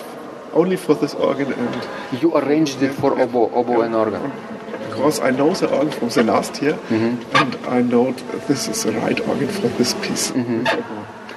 only 0.54 0.78
for 0.78 0.96
this 0.96 1.14
organ 1.16 1.54
and 1.54 2.22
you 2.22 2.36
arranged 2.36 2.82
it 2.82 2.94
for 2.94 3.12
oboe, 3.20 3.50
oboe 3.54 3.82
and 3.82 3.96
organ. 3.96 4.32
because 4.90 5.20
I 5.20 5.32
know 5.32 5.54
the 5.54 5.68
organ 5.70 5.92
from 5.92 6.10
the 6.10 6.24
last 6.24 6.62
year 6.62 6.78
and 6.90 7.56
I 7.68 7.82
know 7.82 8.12
this 8.48 8.68
is 8.68 8.84
the 8.84 8.92
right 8.94 9.20
organ 9.28 9.48
for 9.48 9.68
this 9.78 9.94
piece. 9.94 10.32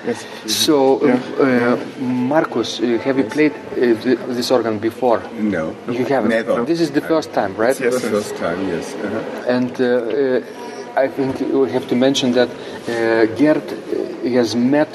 Yes. 0.07 0.25
So, 0.47 0.77
uh, 0.97 1.07
Yeah. 1.07 1.75
uh, 1.75 2.03
Marcus, 2.33 2.81
uh, 2.81 2.87
have 3.05 3.19
you 3.19 3.25
played 3.25 3.53
uh, 3.53 3.95
th- 4.03 4.19
this 4.29 4.51
organ 4.51 4.79
before? 4.79 5.21
No. 5.39 5.75
You 5.91 6.07
haven't. 6.07 6.31
Never. 6.31 6.65
This 6.65 6.81
is 6.81 6.91
the 6.91 7.03
first 7.03 7.33
time, 7.35 7.53
right? 7.65 7.79
Yes. 7.79 7.95
the 8.01 8.09
first 8.17 8.35
time, 8.37 8.67
yes. 8.75 8.95
Uh-huh. 8.95 9.55
And 9.57 9.73
uh, 9.79 9.85
uh, 9.85 11.05
I 11.05 11.07
think 11.09 11.41
we 11.41 11.71
have 11.77 11.87
to 11.89 11.95
mention 11.97 12.33
that 12.33 12.49
uh, 12.49 13.27
Gerd 13.39 13.67
uh, 13.69 14.29
has 14.39 14.57
met 14.57 14.89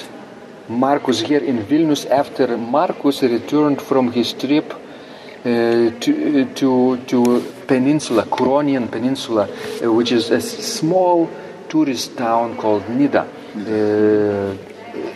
Marcus 0.67 1.19
here 1.19 1.43
in 1.43 1.60
Vilnius 1.63 2.10
after 2.10 2.58
Marcus 2.58 3.21
returned 3.21 3.82
from 3.82 4.12
his 4.12 4.34
trip 4.34 4.73
uh, 4.73 5.91
to, 5.99 6.45
to, 6.56 6.97
to 6.97 7.54
Peninsula, 7.67 8.23
Curonian 8.23 8.89
Peninsula, 8.89 9.47
uh, 9.84 9.91
which 9.91 10.12
is 10.12 10.32
a 10.32 10.41
small 10.41 11.30
tourist 11.69 12.17
town 12.17 12.58
called 12.58 12.84
Nida. 12.84 13.28
Uh, 13.56 14.58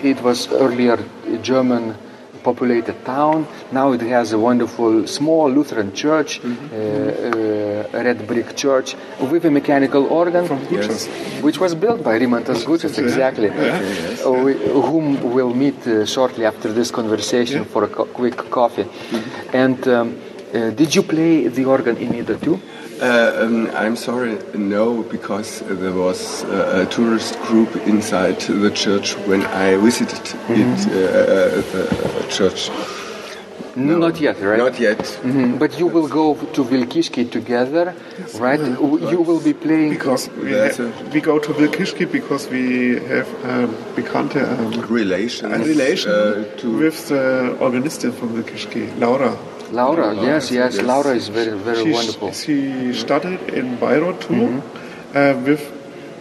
it 0.03 0.21
was 0.21 0.51
earlier 0.51 1.03
German 1.41 1.95
populated 2.43 2.95
town. 3.06 3.47
Now 3.71 3.91
it 3.93 4.02
has 4.02 4.32
a 4.34 4.38
wonderful 4.39 5.08
small 5.08 5.49
Lutheran 5.49 5.93
church, 5.93 6.39
uh, 6.39 6.45
uh, 6.45 8.04
red 8.04 8.28
brick 8.28 8.56
church, 8.56 8.95
with 9.32 9.45
a 9.45 9.52
mechanical 9.52 10.06
organ, 10.08 10.47
Gučas. 10.47 11.08
which 11.41 11.60
was 11.60 11.75
built 11.75 12.04
by 12.04 12.17
Rimantas 12.19 12.63
Gučas, 12.65 12.97
exactly, 12.97 13.49
Uh, 13.49 14.32
we- 14.43 14.54
whom 14.89 15.34
we'll 15.34 15.54
meet 15.54 15.80
uh, 15.88 16.06
shortly 16.06 16.45
after 16.45 16.71
this 16.73 16.91
conversation 16.91 17.65
for 17.65 17.84
a 17.84 17.88
co- 17.88 18.06
quick 18.06 18.38
coffee. 18.49 18.86
And 19.54 19.80
um, 19.88 20.15
uh, 20.54 20.69
did 20.71 20.95
you 20.95 21.04
play 21.04 21.47
the 21.47 21.65
organ 21.65 21.95
in 21.97 22.10
Nida 22.13 22.36
too? 22.41 22.60
Uh, 23.01 23.45
um, 23.45 23.69
I'm 23.75 23.95
sorry, 23.95 24.38
no, 24.53 25.03
because 25.03 25.62
there 25.62 25.93
was 25.93 26.43
uh, 26.43 26.83
a 26.83 26.85
tourist 26.91 27.39
group 27.47 27.73
inside 27.88 28.39
the 28.41 28.71
church 28.71 29.13
when 29.25 29.41
I 29.45 29.77
visited 29.77 30.19
it, 30.49 30.88
uh, 30.88 30.91
uh, 30.91 31.62
the 32.19 32.25
church. 32.29 32.69
Not 33.75 34.19
yet, 34.19 34.41
right? 34.41 34.57
Not 34.57 34.77
yet. 34.79 34.99
Mhm, 35.23 35.57
But 35.59 35.79
you 35.79 35.88
will 35.88 36.09
go 36.09 36.35
to 36.53 36.63
Vilkiški 36.65 37.31
together, 37.31 37.93
right? 38.38 38.59
You 38.59 39.21
will 39.21 39.39
be 39.39 39.53
playing. 39.53 39.91
Because 39.91 40.29
we, 40.43 40.53
a- 40.53 40.91
we 41.13 41.21
go 41.21 41.39
to 41.39 41.53
Wilkischki 41.53 42.05
because 42.12 42.49
we 42.49 42.99
have 43.07 43.27
um, 43.45 43.73
bekannte 43.95 44.41
um, 44.43 44.71
Relations. 44.89 45.53
a 45.53 45.59
relation 45.63 46.12
uh, 46.12 46.79
with 46.79 47.07
the 47.07 47.55
organist 47.62 48.01
from 48.01 48.29
Wilkischki, 48.35 48.99
Laura. 48.99 49.38
Laura, 49.71 50.15
yes, 50.15 50.51
yes, 50.51 50.75
yes. 50.75 50.86
Laura 50.86 51.12
is 51.15 51.27
very, 51.29 51.58
very 51.58 51.84
She, 51.84 51.91
wonderful. 51.91 52.32
she 52.34 52.93
studied 52.93 53.41
in 53.53 53.77
Bayreuth 53.77 54.21
too, 54.27 54.62
uh, 55.13 55.34
with 55.45 55.63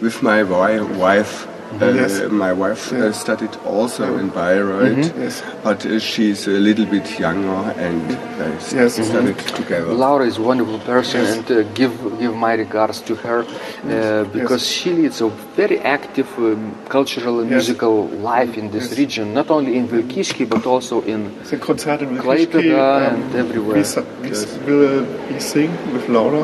with 0.01 0.21
my 0.23 0.43
wife. 0.43 1.47
Uh, 1.69 1.85
Yes. 1.93 2.21
My 2.31 2.51
wife 2.51 2.91
uh, 2.91 3.11
studied 3.13 3.55
also 3.65 4.17
in 4.17 4.29
Bayreuth, 4.31 5.13
Yes. 5.17 5.43
but 5.63 5.85
uh, 5.85 5.99
she's 5.99 6.47
a 6.47 6.57
little 6.67 6.85
bit 6.85 7.19
younger 7.19 7.61
and 7.77 8.01
uh, 8.11 8.57
s- 8.57 8.73
Yes. 8.73 8.93
studied 9.07 9.37
together. 9.55 9.93
Laura 9.93 10.25
is 10.25 10.37
a 10.37 10.41
wonderful 10.41 10.79
person, 10.79 11.21
and 11.25 11.45
uh, 11.51 11.61
give 11.79 11.93
give 12.19 12.33
my 12.35 12.53
regards 12.55 13.01
to 13.01 13.13
her 13.15 13.39
uh, 13.45 14.23
because 14.33 14.65
she 14.65 14.89
leads 14.89 15.21
a 15.21 15.29
very 15.55 15.77
active 15.97 16.27
um, 16.39 16.73
cultural 16.89 17.39
and 17.39 17.49
Yes. 17.51 17.57
musical 17.67 17.95
life 18.33 18.57
in 18.57 18.71
this 18.71 18.89
Yes. 18.89 18.97
region, 18.97 19.33
not 19.33 19.49
only 19.51 19.75
in 19.77 19.87
Vilkiški 19.87 20.45
but 20.49 20.65
also 20.65 21.01
in 21.13 21.19
the 21.51 21.57
concert 21.57 22.01
in 22.01 22.17
and 22.17 23.35
everywhere. 23.35 23.77
We, 23.77 23.83
su- 23.83 24.05
we 24.23 24.29
s- 24.31 24.57
will 24.65 25.05
we 25.31 25.39
sing 25.39 25.69
with 25.93 26.09
Laura, 26.09 26.43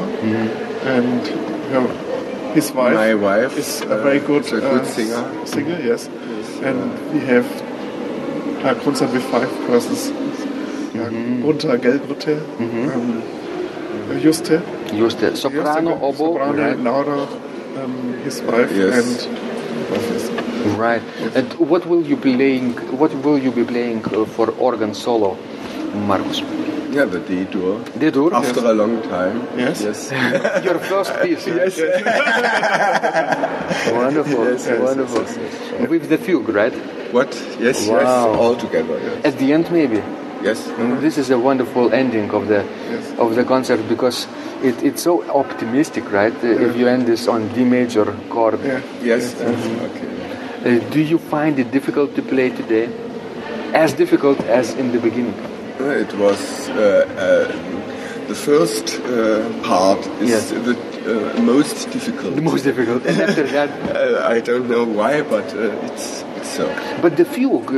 and 0.95 1.21
yeah, 1.73 2.04
his 2.55 2.71
wife. 2.71 2.93
My 2.95 3.13
wife, 3.13 3.57
is 3.57 3.81
a 3.81 3.97
very 4.01 4.19
good, 4.19 4.45
a 4.47 4.59
good 4.61 4.81
uh, 4.81 4.85
singer. 4.85 5.45
Singer, 5.45 5.79
yes. 5.83 6.07
And 6.63 7.13
we 7.13 7.19
have 7.31 7.45
a 8.65 8.75
concert 8.83 9.11
with 9.13 9.23
five 9.23 9.49
persons. 9.67 10.09
Yeah, 10.95 11.09
Gunther 11.43 11.77
Gelbrütte, 11.77 12.35
um, 12.95 13.21
Juste, 14.21 14.61
Juste 14.93 15.35
soprano, 15.35 15.91
Juste, 15.91 16.03
oboe, 16.03 16.33
soprano, 16.33 16.63
right? 16.67 16.79
Laura, 16.79 17.19
um, 17.83 18.13
his 18.23 18.41
wife, 18.41 18.71
Yes. 18.71 19.25
and 19.25 19.45
Right. 20.79 21.01
And 21.35 21.53
what 21.59 21.85
will 21.85 22.03
you 22.03 22.15
be 22.15 22.33
playing? 22.35 22.73
What 22.97 23.13
will 23.23 23.37
you 23.37 23.51
be 23.51 23.63
playing 23.63 24.03
uh, 24.05 24.25
for 24.25 24.49
organ 24.57 24.93
solo, 24.93 25.37
Marcus? 26.07 26.41
Yeah, 26.95 27.05
the 27.05 27.19
D-dur. 27.19 27.84
D-dur? 27.99 28.34
After 28.34 28.62
a 28.65 28.73
long 28.73 29.01
time. 29.03 29.47
Yes. 29.58 29.81
Yes. 29.84 30.12
Your 30.67 30.79
first 30.79 31.13
piece. 31.21 31.45
Yes. 31.47 31.77
wonderful. 33.91 34.45
Yes, 34.51 34.65
yes, 34.67 34.79
wonderful. 34.81 35.21
yes, 35.23 35.89
With 35.89 36.10
the 36.10 36.17
fugue, 36.17 36.49
right? 36.49 36.73
what? 37.12 37.34
Yes, 37.60 37.88
Wow. 37.88 37.99
yes. 37.99 38.38
All 38.39 38.55
together. 38.55 38.97
Yes. 38.99 39.25
At 39.25 39.38
the 39.39 39.53
end, 39.53 39.71
maybe. 39.71 40.01
yes. 40.43 40.67
And 40.79 40.99
this 41.01 41.17
is 41.17 41.29
a 41.31 41.38
wonderful 41.39 41.91
ending 41.93 42.31
of 42.31 42.47
the 42.47 42.63
Yes. 42.91 43.13
of 43.19 43.36
the 43.36 43.43
concert 43.43 43.81
because 43.89 44.27
it, 44.63 44.81
it's 44.84 45.01
so 45.03 45.23
optimistic, 45.29 46.12
right? 46.12 46.34
Uh, 46.43 46.47
If 46.67 46.75
you 46.77 46.88
end 46.88 47.05
this 47.08 47.27
on 47.27 47.47
D 47.53 47.63
major 47.65 48.05
chord. 48.29 48.60
yeah. 48.63 48.81
Yes. 49.03 49.36
Okay. 49.41 50.08
Uh, 50.65 50.79
do 50.91 50.99
you 51.01 51.17
find 51.19 51.60
it 51.60 51.71
difficult 51.71 52.15
to 52.15 52.21
play 52.21 52.49
today? 52.49 52.89
As 53.73 53.93
difficult 53.93 54.39
as 54.47 54.73
in 54.75 54.91
the 54.91 54.99
beginning. 54.99 55.34
It 55.85 56.13
was 56.17 56.67
the 58.27 58.35
first 58.35 59.01
part 59.63 59.99
is 60.21 60.29
yes. 60.29 60.49
the 60.49 60.75
most 61.41 61.91
difficult. 61.91 62.35
The 62.35 62.41
most 62.41 62.63
difficult. 62.63 63.05
And 63.05 63.21
after 63.21 63.43
that, 63.47 63.69
I 64.25 64.39
don't 64.41 64.67
know 64.67 64.83
why, 64.83 65.21
but 65.21 65.45
it's 65.53 66.23
so. 66.45 66.65
But 67.01 67.17
the 67.17 67.25
fugue 67.25 67.71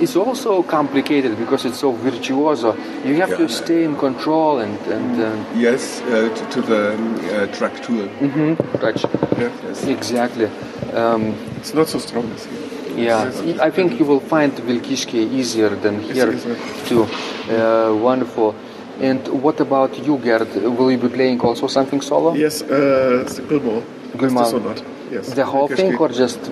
is 0.00 0.16
also 0.16 0.62
complicated 0.62 1.38
because 1.38 1.64
it's 1.64 1.78
so 1.78 1.92
virtuoso. 1.92 2.76
You 3.04 3.16
have 3.16 3.30
yeah. 3.30 3.36
to 3.36 3.48
stay 3.48 3.84
in 3.84 3.96
control 3.96 4.60
and. 4.60 4.78
and 4.86 5.20
uh, 5.20 5.44
yes, 5.54 6.00
uh, 6.02 6.34
to, 6.34 6.46
to, 6.50 6.62
the 6.62 6.94
um, 6.94 7.14
uh. 7.32 7.46
Mm 8.20 8.30
-hmm. 8.34 8.56
Right. 8.82 9.00
Yeah, 9.38 9.52
yes. 9.68 9.84
Exactly. 9.86 10.48
Um, 10.94 11.34
it's 11.60 11.72
not 11.74 11.88
so 11.88 11.98
strong 11.98 12.24
as 12.34 12.44
here 12.44 12.73
yeah, 12.96 13.30
I 13.60 13.70
think 13.70 13.98
you 13.98 14.04
will 14.04 14.20
find 14.20 14.52
Vilkiški 14.52 15.32
easier 15.32 15.70
than 15.70 16.00
here 16.00 16.32
too. 16.86 17.02
Uh, 17.50 17.94
wonderful. 17.94 18.54
And 19.00 19.26
what 19.42 19.60
about 19.60 19.98
you, 20.06 20.18
Gerd? 20.18 20.54
Will 20.54 20.90
you 20.90 20.98
be 20.98 21.08
playing 21.08 21.40
also 21.40 21.66
something 21.66 22.00
solo? 22.00 22.34
Yes, 22.34 22.62
uh. 22.62 23.24
Guilmant. 24.16 24.76
The. 24.76 24.84
Yes. 25.10 25.34
The 25.34 25.44
whole 25.44 25.68
Wilkischki. 25.68 25.76
thing 25.76 25.96
or 25.98 26.08
just 26.08 26.50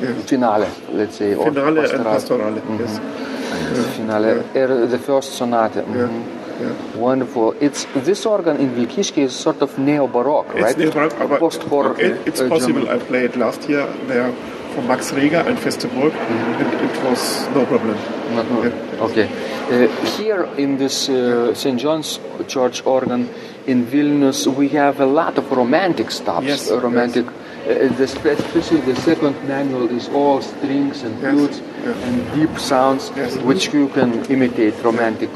Yes. 0.00 0.24
finale, 0.28 0.66
let's 0.92 1.16
say? 1.16 1.34
or 1.34 1.44
Finale 1.46 1.80
and 1.90 2.04
pastorale? 2.04 2.60
pastorale. 2.60 2.78
Yes. 2.78 3.96
Finale, 3.96 4.42
er, 4.54 4.86
the 4.86 4.98
first 4.98 5.32
sonata. 5.32 5.80
Yeah. 5.80 6.08
mhm. 6.08 6.22
Yeah. 6.60 6.72
Wonderful. 6.96 7.54
It's 7.60 7.86
this 8.04 8.24
organ 8.26 8.56
in 8.56 8.70
Vilkiški 8.70 9.22
is 9.24 9.32
sort 9.34 9.60
of 9.62 9.78
neo-baroque, 9.78 10.54
right? 10.54 10.70
It's, 10.70 10.78
near 10.78 10.90
Baroque, 10.90 11.38
Post-horror. 11.38 12.00
it, 12.00 12.26
it's 12.26 12.40
uh, 12.40 12.48
possible. 12.48 12.80
German. 12.80 13.02
I 13.02 13.04
played 13.04 13.36
last 13.36 13.68
year 13.68 13.86
there 14.06 14.32
from 14.76 14.86
Max 14.88 15.10
Reger 15.12 15.38
and 15.48 15.56
Festeburg, 15.58 16.12
and 16.12 16.90
it 16.90 17.02
was 17.04 17.48
no 17.54 17.64
problem. 17.64 17.96
No, 18.34 18.42
no. 18.42 18.62
Yeah. 18.62 19.04
Okay. 19.08 19.26
Uh, 19.72 19.88
here 20.18 20.44
in 20.58 20.76
this 20.76 21.08
uh, 21.08 21.54
St. 21.54 21.80
John's 21.80 22.20
Church 22.46 22.84
organ 22.84 23.28
in 23.66 23.86
Vilnius, 23.86 24.46
we 24.46 24.68
have 24.68 25.00
a 25.00 25.06
lot 25.06 25.38
of 25.38 25.50
romantic 25.50 26.10
stops. 26.10 26.46
Yes, 26.46 26.70
uh, 26.70 26.78
romantic. 26.80 27.26
Uh, 27.26 27.88
the, 27.98 28.04
especially 28.04 28.80
the 28.82 28.94
second 28.96 29.34
manual 29.48 29.88
is 29.90 30.08
all 30.10 30.40
strings 30.42 31.02
and 31.02 31.20
Yes, 31.22 31.32
flutes 31.32 31.58
yeah. 31.82 32.06
and 32.06 32.14
deep 32.34 32.58
sounds, 32.58 33.10
Yes. 33.16 33.36
which 33.38 33.72
you 33.72 33.88
can 33.88 34.24
imitate 34.26 34.74
romantic 34.84 35.30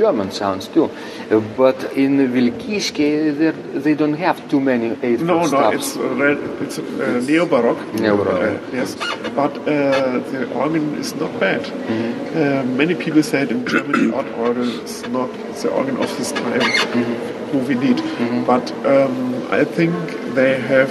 German 0.00 0.28
sounds 0.30 0.68
too. 0.74 0.84
Uh, 1.30 1.40
but 1.56 1.78
in 2.04 2.12
Vilkyškiai, 2.34 3.82
they 3.84 3.94
don't 3.94 4.18
have 4.26 4.38
too 4.50 4.60
many 4.60 4.88
eight 5.02 5.20
No, 5.20 5.38
no, 5.40 5.46
stops. 5.46 5.76
it's 5.76 5.96
uh, 5.96 6.02
red, 6.24 6.38
it's 6.64 6.78
uh, 6.78 7.22
neo-baroque. 7.28 7.82
Neo-baroque. 8.04 8.42
Uh, 8.42 8.76
yes, 8.78 8.94
but 9.40 9.52
uh, 9.58 10.18
the 10.32 10.40
organ 10.62 10.94
is 11.02 11.14
not 11.22 11.32
bad. 11.40 11.62
Mm-hmm. 11.62 12.38
Uh, 12.38 12.76
many 12.82 12.94
people 12.94 13.22
said 13.22 13.50
in 13.50 13.66
Germany, 13.66 14.12
art 14.18 14.28
organ 14.44 14.68
is 14.86 15.02
not 15.08 15.30
the 15.62 15.70
organ 15.70 15.96
of 16.04 16.08
this 16.18 16.32
time 16.32 16.60
Mm-hmm. 16.60 17.14
who 17.50 17.58
we 17.68 17.74
need. 17.86 17.98
But 18.46 18.66
um, 18.94 19.16
I 19.50 19.64
think 19.64 19.92
they 20.34 20.52
have 20.72 20.90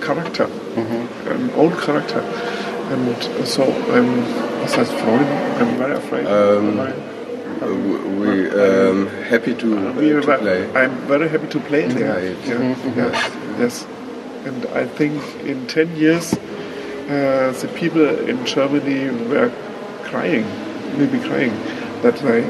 character, 0.00 0.46
Mm-hmm. 0.46 1.28
an 1.34 1.50
own 1.62 1.72
character, 1.84 2.20
and 2.92 3.46
so 3.46 3.64
I'm, 3.94 4.10
was? 4.62 4.90
I'm 5.60 5.72
very 5.82 5.96
afraid. 6.02 6.26
Um, 6.26 6.76
I- 7.62 7.66
we 8.20 8.48
um, 8.50 9.06
happy 9.28 9.54
to, 9.54 9.66
uh, 9.88 9.92
we 9.92 10.08
to 10.08 10.14
were- 10.14 10.38
play. 10.38 10.60
I'm 10.74 10.92
very 11.08 11.28
happy 11.28 11.46
to 11.48 11.60
play 11.60 11.84
it 11.84 11.90
there. 11.98 12.14
Right. 12.14 12.36
Yeah, 12.48 13.10
yes, 13.12 13.36
yes. 13.58 13.86
And 14.46 14.66
I 14.74 14.86
think 14.86 15.14
in 15.44 15.66
10 15.66 15.96
years, 15.96 16.32
uh, 16.34 17.52
the 17.60 17.68
people 17.74 18.06
in 18.30 18.44
Germany 18.46 19.10
were 19.28 19.50
crying, 20.04 20.44
will 20.98 21.06
be 21.08 21.18
crying, 21.18 21.52
that 22.02 22.16
they 22.16 22.44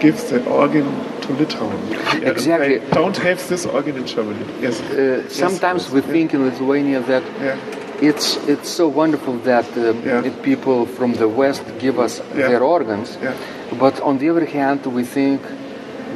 give 0.00 0.16
the 0.30 0.42
organ 0.46 0.86
to 1.22 1.28
Litauen. 1.34 1.78
Exactly. 2.22 2.78
They 2.78 2.90
don't 2.92 3.16
have 3.18 3.46
this 3.48 3.66
organ 3.66 3.96
in 3.96 4.06
Germany. 4.06 4.44
Yes. 4.62 4.80
Uh, 4.80 5.28
sometimes 5.28 5.90
we 5.90 6.00
think 6.00 6.32
in 6.34 6.44
Lithuania 6.44 7.00
that 7.00 7.22
Yeah. 7.40 7.56
it's 8.00 8.38
it's 8.48 8.68
so 8.70 8.88
wonderful 8.88 9.34
that 9.44 9.66
uh, 9.76 9.92
Yeah. 10.04 10.22
people 10.42 10.86
from 10.86 11.12
the 11.14 11.28
West 11.28 11.62
give 11.78 11.98
us 11.98 12.20
Yeah. 12.36 12.48
their 12.48 12.62
organs, 12.62 13.18
Yeah. 13.22 13.32
But 13.78 14.00
on 14.00 14.18
the 14.18 14.28
other 14.30 14.44
hand, 14.46 14.84
we 14.86 15.04
think 15.04 15.40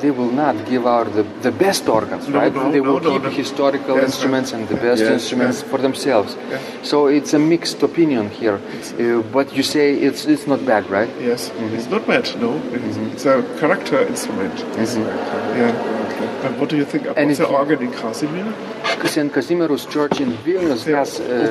they 0.01 0.13
will 0.13 0.31
not 0.31 0.55
give 0.67 0.87
out 0.87 1.13
the, 1.13 1.25
the 1.43 1.51
best 1.51 1.89
organs, 1.89 2.29
No, 2.29 2.39
right? 2.39 2.55
no, 2.55 2.71
they 2.71 2.81
will 2.81 3.01
no, 3.01 3.19
keep 3.19 3.33
historical 3.33 3.97
Yes, 3.97 4.05
instruments 4.05 4.53
and 4.53 4.69
the 4.69 4.77
best 4.77 5.01
Yes, 5.03 5.11
instruments 5.11 5.61
for 5.63 5.79
themselves. 5.79 6.37
So 6.85 7.09
it's 7.09 7.35
a 7.35 7.39
mixed 7.39 7.83
opinion 7.83 8.31
here. 8.31 8.61
Uh, 8.99 9.23
but 9.33 9.53
you 9.57 9.65
say 9.65 9.95
it's 9.95 10.25
it's 10.27 10.47
not 10.47 10.65
bad, 10.65 10.89
right? 10.89 11.11
Yes, 11.21 11.51
Mm-hmm. 11.51 11.75
it's 11.75 11.89
not 11.91 12.07
bad, 12.07 12.25
no. 12.41 12.51
It's, 12.73 12.97
it's 13.13 13.27
a 13.27 13.43
character 13.59 13.99
instrument. 14.07 14.55
Yeah. 15.59 15.97
And 16.47 16.59
what 16.61 16.69
do 16.69 16.77
you 16.77 16.85
think 16.85 17.05
about 17.05 17.17
Mm-hmm. 17.17 17.31
And 17.31 17.37
the 17.37 17.47
organ 17.47 17.83
in 17.83 17.93
Casimir? 17.93 18.47
St. 19.05 19.33
Kazimier's 19.33 19.85
Church 19.87 20.21
in 20.21 20.31
Vilnius 20.45 20.85
The 20.85 20.97
has 20.97 21.19
uh, 21.21 21.51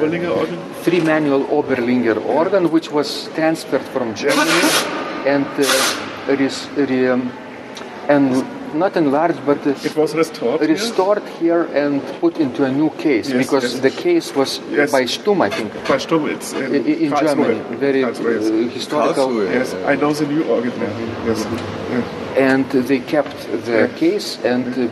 three 0.84 1.02
manual 1.02 1.44
Oberlinger 1.48 2.18
organ, 2.26 2.72
which 2.72 2.92
was 2.92 3.30
transferred 3.36 3.82
from 3.94 4.16
Germany 4.16 4.62
and 5.34 5.46
uh, 5.60 6.36
res- 6.42 6.68
re- 6.90 7.08
um, 7.10 7.32
and 8.10 8.28
not 8.74 8.96
enlarged, 8.98 9.40
but 9.46 9.60
uh, 9.66 9.74
It 9.90 9.96
was 9.96 10.14
restored. 10.16 10.60
here? 10.62 10.70
restored 10.70 11.24
here 11.40 11.64
and 11.74 12.02
put 12.22 12.38
into 12.38 12.64
a 12.66 12.72
new 12.72 12.90
case 12.92 13.30
Yes, 13.30 13.38
because 13.46 13.64
yes. 13.74 13.82
the 13.88 13.92
case 13.92 14.28
was 14.36 14.60
Yes. 14.72 14.92
by 14.92 15.04
Stumm, 15.06 15.42
I 15.42 15.50
think, 15.50 15.72
Bei 15.88 15.98
Stumm, 15.98 16.28
it's 16.30 16.54
in, 16.54 16.76
in, 16.76 16.86
in 17.06 17.10
Germany. 17.16 17.60
Very 17.80 18.04
uh, 18.04 18.10
Karlsruhe, 18.12 18.70
historical. 18.70 19.28
Karlsruhe. 19.30 19.54
Yes, 19.54 19.74
I 19.92 19.96
know 19.96 20.12
the 20.14 20.28
new 20.28 20.44
organ 20.56 20.74
there. 20.80 20.90
Mm-hmm. 20.90 21.28
Yes. 21.28 21.40
Yeah. 21.92 22.52
and 22.52 22.66
they 22.90 23.00
kept 23.00 23.38
the 23.66 23.90
case 23.98 24.38
and 24.44 24.66
uh, 24.78 24.88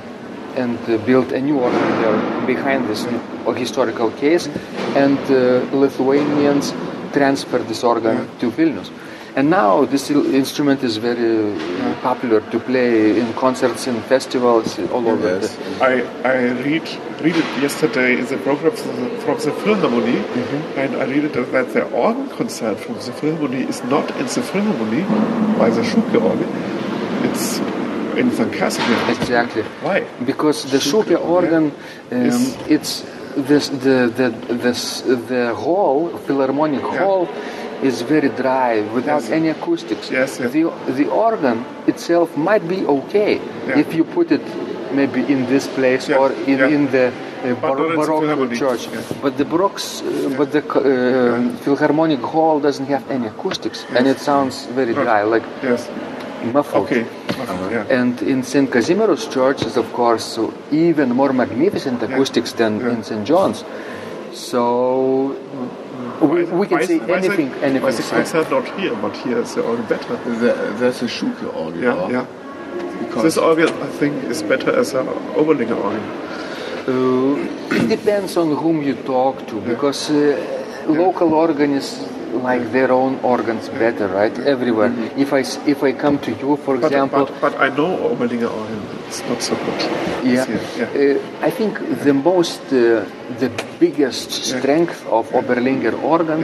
and 0.62 0.80
uh, 0.90 0.98
built 1.06 1.32
a 1.34 1.42
new 1.42 1.58
organ 1.60 1.90
there 2.02 2.18
behind 2.48 2.88
this 2.88 3.06
new 3.12 3.54
historical 3.54 4.10
case, 4.12 4.48
and 4.96 5.20
uh, 5.30 5.38
Lithuanians 5.84 6.74
transferred 7.12 7.68
this 7.68 7.84
organ 7.84 8.18
to 8.40 8.46
Vilnius. 8.52 8.90
And 9.38 9.50
now 9.50 9.84
this 9.86 10.10
instrument 10.10 10.82
is 10.82 10.96
very 10.96 11.52
uh, 11.54 11.96
popular 12.02 12.40
to 12.52 12.60
play 12.60 13.20
in 13.20 13.34
concerts 13.34 13.86
and 13.88 14.02
festivals 14.06 14.80
all 14.94 15.06
over. 15.10 15.28
Yes. 15.40 15.56
The, 15.56 15.84
I, 15.84 15.94
I 16.24 16.36
read 16.64 16.88
read 17.26 17.36
it 17.36 17.62
yesterday 17.62 18.18
in 18.20 18.26
the 18.28 18.38
program 18.38 18.74
from 18.78 18.96
the, 19.02 19.10
from 19.26 19.38
the 19.46 19.52
Philharmonie, 19.62 20.22
Mm-hmm. 20.24 20.80
and 20.80 20.96
I 21.02 21.06
read 21.06 21.26
it 21.26 21.34
that 21.52 21.74
the 21.74 21.84
organ 21.92 22.30
concert 22.30 22.80
from 22.80 22.96
the 22.96 23.12
Philharmonie 23.20 23.68
is 23.68 23.84
not 23.84 24.10
in 24.12 24.26
the 24.26 24.42
Philharmonie 24.52 25.04
by 25.58 25.70
the 25.70 25.82
Schuke 25.82 26.16
organ. 26.22 26.50
It's 27.30 27.60
in 28.18 28.32
St. 28.32 28.54
Casimir. 28.54 28.98
exactly. 29.20 29.64
Why? 29.82 30.06
Because 30.26 30.64
the 30.72 30.78
Schuke 30.78 31.20
organ, 31.20 31.74
um, 32.12 32.18
Is- 32.28 32.56
it's 32.70 33.04
this, 33.36 33.68
the 33.68 33.98
the 34.20 34.30
this, 34.64 35.02
the 35.02 35.54
hall, 35.56 36.08
Philharmonic 36.26 36.82
hall, 36.82 37.28
is 37.84 38.02
very 38.02 38.30
dry 38.30 38.82
without 38.94 39.22
Yes. 39.24 39.32
any 39.32 39.50
acoustics. 39.50 40.10
Yes, 40.12 40.40
yes. 40.40 40.52
The 40.52 40.64
the 41.00 41.08
organ 41.10 41.58
itself 41.88 42.30
might 42.38 42.64
be 42.68 42.80
okay 42.98 43.32
Yeah. 43.68 43.80
if 43.84 43.94
you 43.98 44.04
put 44.04 44.32
it 44.32 44.42
maybe 45.00 45.22
in 45.34 45.46
this 45.48 45.68
place 45.68 46.08
Yeah, 46.10 46.20
or 46.22 46.32
in, 46.48 46.58
yeah. 46.60 46.76
in 46.76 46.88
the 46.92 47.06
uh, 47.08 47.54
bar- 47.62 47.76
not 47.78 48.24
in 48.24 48.28
the 48.30 48.36
Baroque 48.36 48.54
church. 48.64 48.84
But 49.22 49.34
the 49.38 49.46
Baroque, 49.46 49.80
uh, 49.82 50.38
but 50.40 50.52
the 50.52 50.62
uh, 50.64 51.56
Philharmonic 51.64 52.22
hall 52.34 52.60
doesn't 52.60 52.88
have 52.88 53.04
any 53.16 53.28
acoustics, 53.28 53.86
and 53.96 54.08
it 54.08 54.20
sounds 54.20 54.56
very 54.76 54.94
dry, 54.94 55.22
like 55.24 55.44
Yes. 55.64 55.90
muffled. 56.54 56.84
Okay. 56.86 57.06
And 57.90 58.22
in 58.22 58.44
St. 58.44 58.70
Kazimier's 58.72 59.28
Church 59.28 59.66
is, 59.66 59.76
of 59.78 59.88
course, 59.94 60.24
so 60.24 60.42
even 60.72 61.08
more 61.22 61.34
magnificent 61.34 62.02
acoustics 62.04 62.54
than 62.54 62.72
in 62.94 63.04
St. 63.04 63.24
John's. 63.26 63.64
So 64.32 65.36
we, 66.22 66.44
we 66.44 66.68
can 66.68 66.78
Why- 66.80 66.86
say 66.86 66.98
why 67.00 67.18
is 67.20 67.26
anything, 67.26 67.48
it- 67.52 67.64
anything. 67.64 67.84
Why 67.84 67.90
is 67.90 67.98
the 67.98 68.04
so- 68.04 68.16
concert 68.16 68.50
not 68.52 68.68
here, 68.80 68.96
but 69.02 69.16
here 69.18 69.40
is 69.40 69.56
the 69.56 69.62
organ 69.62 69.86
better? 69.86 70.16
The- 70.42 70.74
There's 70.80 71.02
a 71.02 71.06
Schuke 71.08 71.44
organ. 71.56 71.82
Yeah, 71.82 71.94
or- 72.04 72.12
yeah. 72.12 72.26
Because 73.00 73.24
This 73.24 73.38
organ, 73.38 73.70
I 73.70 73.88
think, 74.00 74.14
is 74.26 74.42
better 74.44 74.72
as 74.80 74.94
an 74.94 75.08
Oberlinger 75.36 75.78
organ. 75.88 76.04
Uh, 76.88 77.76
it 77.84 77.88
depends 77.90 78.38
on 78.38 78.56
whom 78.56 78.82
you 78.84 78.94
talk 79.06 79.46
to, 79.48 79.56
because 79.62 80.10
uh, 80.12 80.38
local 80.88 81.34
organists 81.34 82.06
like 82.36 82.72
their 82.72 82.92
own 82.92 83.20
organs 83.24 83.70
better, 83.70 84.08
right? 84.08 84.38
Everywhere. 84.40 84.92
If 85.18 85.34
I 85.34 85.40
if 85.70 85.84
I 85.84 85.92
come 85.94 86.20
to 86.20 86.32
you, 86.32 86.58
for 86.58 86.76
Mm-hmm. 86.76 86.82
But, 86.82 86.92
example, 86.92 87.26
but, 87.26 87.42
but 87.42 87.54
I 87.62 87.70
know 87.70 87.98
Oberlinger 88.10 88.52
organ. 88.52 88.82
It's 89.08 89.22
not 89.30 89.42
so 89.42 89.56
good. 89.56 89.82
Yeah, 90.24 90.46
yeah. 90.78 91.18
Uh, 91.18 91.46
I 91.48 91.50
think 91.52 91.80
the 92.04 92.14
most, 92.14 92.62
uh, 92.74 93.06
the 93.40 93.50
biggest 93.80 94.32
strength 94.32 95.06
of 95.08 95.30
Oberlinger 95.32 95.94
organ 96.04 96.42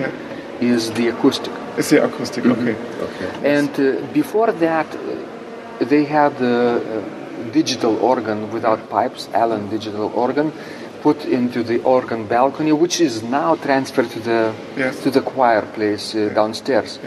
is 0.62 0.92
the 0.92 1.08
acoustic. 1.10 1.54
It's 1.78 1.90
the 1.90 2.04
acoustic, 2.06 2.44
Mm-hmm. 2.44 2.68
okay. 2.68 3.26
Okay. 3.26 3.60
And 3.60 3.74
uh, 3.80 4.06
before 4.14 4.52
that, 4.52 4.88
uh, 4.96 5.86
they 5.92 6.04
had 6.06 6.38
the 6.38 6.58
uh, 6.82 7.52
digital 7.52 7.98
organ 7.98 8.52
without 8.52 8.90
pipes, 8.90 9.28
Allen 9.34 9.68
digital 9.70 10.12
organ, 10.16 10.54
put 11.02 11.26
into 11.26 11.64
the 11.64 11.82
organ 11.84 12.26
balcony, 12.28 12.72
which 12.72 13.02
is 13.02 13.24
now 13.24 13.56
transferred 13.56 14.10
to 14.12 14.20
the 14.20 14.54
Yes. 14.78 15.04
to 15.04 15.10
the 15.12 15.22
choir 15.22 15.62
place 15.74 16.16
uh, 16.16 16.30
downstairs, 16.34 17.00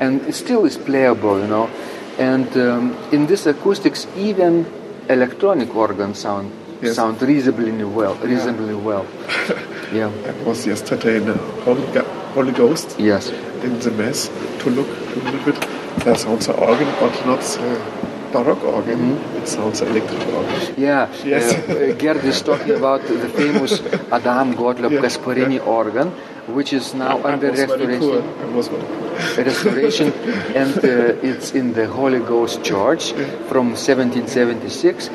and 0.00 0.20
it 0.28 0.34
still 0.34 0.64
is 0.64 0.76
playable, 0.76 1.38
you 1.40 1.46
know. 1.46 1.68
And 2.18 2.48
um, 2.56 2.96
in 3.12 3.26
this 3.26 3.46
acoustics, 3.46 4.06
even 4.16 4.66
electronic 5.08 5.74
organ 5.74 6.14
sound 6.14 6.50
Yes. 6.82 6.96
sound 6.96 7.22
reasonably 7.22 7.84
well, 7.84 8.14
reasonably 8.16 8.74
well. 8.74 9.06
yeah. 9.92 10.10
I 10.26 10.32
was 10.48 10.66
yesterday 10.66 11.16
in 11.18 11.26
the 11.26 11.38
Holy, 11.64 11.82
Holy 12.34 12.52
Ghost 12.52 12.96
Yes. 12.98 13.30
in 13.62 13.78
the 13.78 13.90
Mass 13.92 14.28
to 14.60 14.70
look 14.70 14.88
a 14.88 15.20
little 15.24 15.44
bit. 15.44 15.58
There 16.04 16.16
sounds 16.16 16.48
an 16.48 16.56
organ, 16.56 16.88
but 16.98 17.14
not 17.26 17.40
the 17.40 17.70
Baroque 18.32 18.64
organ. 18.64 18.98
Mm-hmm. 18.98 19.36
It 19.38 19.48
sounds 19.48 19.80
electric 19.82 20.20
organ. 20.34 20.74
Yeah, 20.76 21.08
Yes. 21.24 21.52
uh, 21.52 21.72
uh, 21.72 21.92
Gerd 22.02 22.24
is 22.24 22.40
talking 22.42 22.74
about 22.74 23.00
the 23.06 23.28
famous 23.40 23.80
Adam 24.10 24.54
Gottlob 24.54 24.92
Yeah, 24.92 25.00
Casparini 25.04 25.58
organ, 25.66 26.08
which 26.56 26.72
is 26.72 26.94
now 26.94 27.18
It 27.18 27.24
under 27.26 27.50
was 27.50 27.60
very 27.60 27.98
cool. 27.98 28.22
restoration. 28.54 29.44
Restoration, 29.46 30.12
and 30.60 30.76
uh, 30.78 31.28
it's 31.30 31.52
in 31.52 31.72
the 31.74 31.86
Holy 31.86 32.18
Ghost 32.20 32.62
Church 32.64 33.12
from 33.48 33.74
1776. 33.74 35.08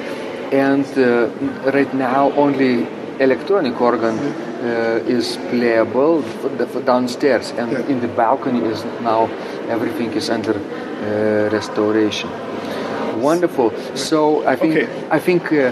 And 0.51 0.86
uh, 0.97 1.28
right 1.72 1.93
now, 1.93 2.32
only 2.34 2.88
electronic 3.20 3.80
organ 3.82 4.18
uh, 4.18 5.03
is 5.07 5.38
playable 5.49 6.22
for 6.22 6.49
the, 6.49 6.65
for 6.68 6.82
downstairs, 6.82 7.51
and 7.57 7.72
Yeah. 7.72 7.91
in 7.91 7.99
the 7.99 8.07
balcony 8.07 8.61
is 8.74 8.84
now 9.01 9.28
everything 9.70 10.13
is 10.13 10.30
under 10.30 10.53
uh, 10.55 11.49
restoration. 11.51 12.30
Wonderful. 13.22 13.72
So 13.95 14.45
I 14.47 14.55
think 14.55 14.76
Okay. 14.78 14.88
I 15.11 15.20
think 15.20 15.51
uh, 15.51 15.72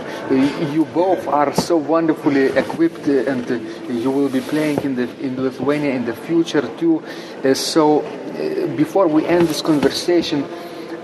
you 0.73 0.85
both 0.93 1.27
are 1.27 1.53
so 1.53 1.77
wonderfully 1.77 2.45
equipped, 2.57 3.07
uh, 3.07 3.31
and 3.31 3.45
uh, 3.51 3.55
you 3.91 4.09
will 4.11 4.29
be 4.29 4.41
playing 4.41 4.79
in 4.83 4.95
the 4.95 5.07
in 5.21 5.35
Lithuania 5.41 5.91
in 5.93 6.05
the 6.05 6.13
future 6.15 6.65
too. 6.79 7.01
Uh, 7.43 7.53
so 7.53 8.01
uh, 8.01 8.67
before 8.75 9.07
we 9.07 9.25
end 9.25 9.47
this 9.47 9.61
conversation, 9.61 10.43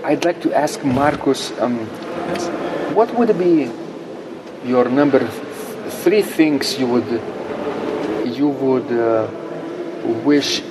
I'd 0.04 0.24
like 0.24 0.40
to 0.42 0.52
ask 0.52 0.82
Marcus, 0.84 1.52
um, 1.60 1.78
what 2.94 3.14
would 3.14 3.38
be 3.38 3.70
your 4.64 4.88
number 4.88 5.18
th- 5.20 5.32
three 6.02 6.22
things 6.22 6.78
you 6.78 6.86
would 6.86 7.10
you 8.26 8.48
would 8.48 8.90
uh, 8.92 9.26
wish 10.24 10.62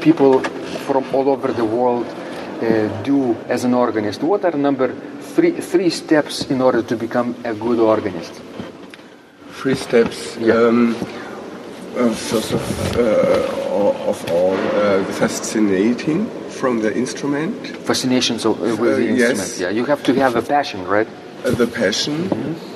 people 0.00 0.40
from 0.86 1.04
all 1.14 1.28
over 1.28 1.52
the 1.52 1.64
world 1.64 2.06
uh, 2.06 3.02
do 3.02 3.34
as 3.48 3.64
an 3.64 3.74
organist? 3.74 4.22
What 4.22 4.44
are 4.44 4.56
number 4.56 4.94
three 5.36 5.52
three 5.60 5.90
steps 5.90 6.34
in 6.50 6.60
order 6.60 6.82
to 6.82 6.96
become 6.96 7.34
a 7.44 7.52
good 7.54 7.78
organist? 7.78 8.32
Three 9.60 9.74
steps. 9.76 10.36
Yeah. 10.40 10.54
Um, 10.54 10.96
uh, 11.96 12.10
first 12.30 12.52
of, 12.52 12.62
uh, 12.96 14.10
of 14.12 14.18
all, 14.30 14.54
uh, 14.54 15.04
fascinating 15.20 16.26
from 16.50 16.80
the 16.82 16.92
instrument, 16.94 17.54
Fascination 17.86 18.38
so, 18.38 18.50
uh, 18.52 18.76
with 18.76 18.92
Uh, 18.92 18.96
the 18.96 19.04
yes. 19.04 19.30
instrument. 19.30 19.60
Yeah, 19.60 19.70
you 19.78 19.84
have 19.86 20.02
to 20.04 20.12
have 20.14 20.36
a 20.36 20.42
passion, 20.42 20.80
right? 20.96 21.08
uh, 21.44 21.50
the 21.62 21.66
passion. 21.66 22.28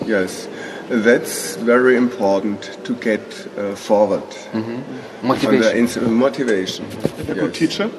Yes, 0.07 0.49
that's 0.89 1.57
very 1.57 1.97
important 1.97 2.61
to 2.85 2.93
get 2.95 3.21
uh, 3.59 3.75
forward. 3.77 4.25
On 4.55 4.63
the 4.63 5.27
Motivation. 5.29 5.77
ins- 5.79 6.01
motivation. 6.01 6.85
And 7.19 7.29
a 7.31 7.35
good 7.35 7.55
teacher. 7.55 7.91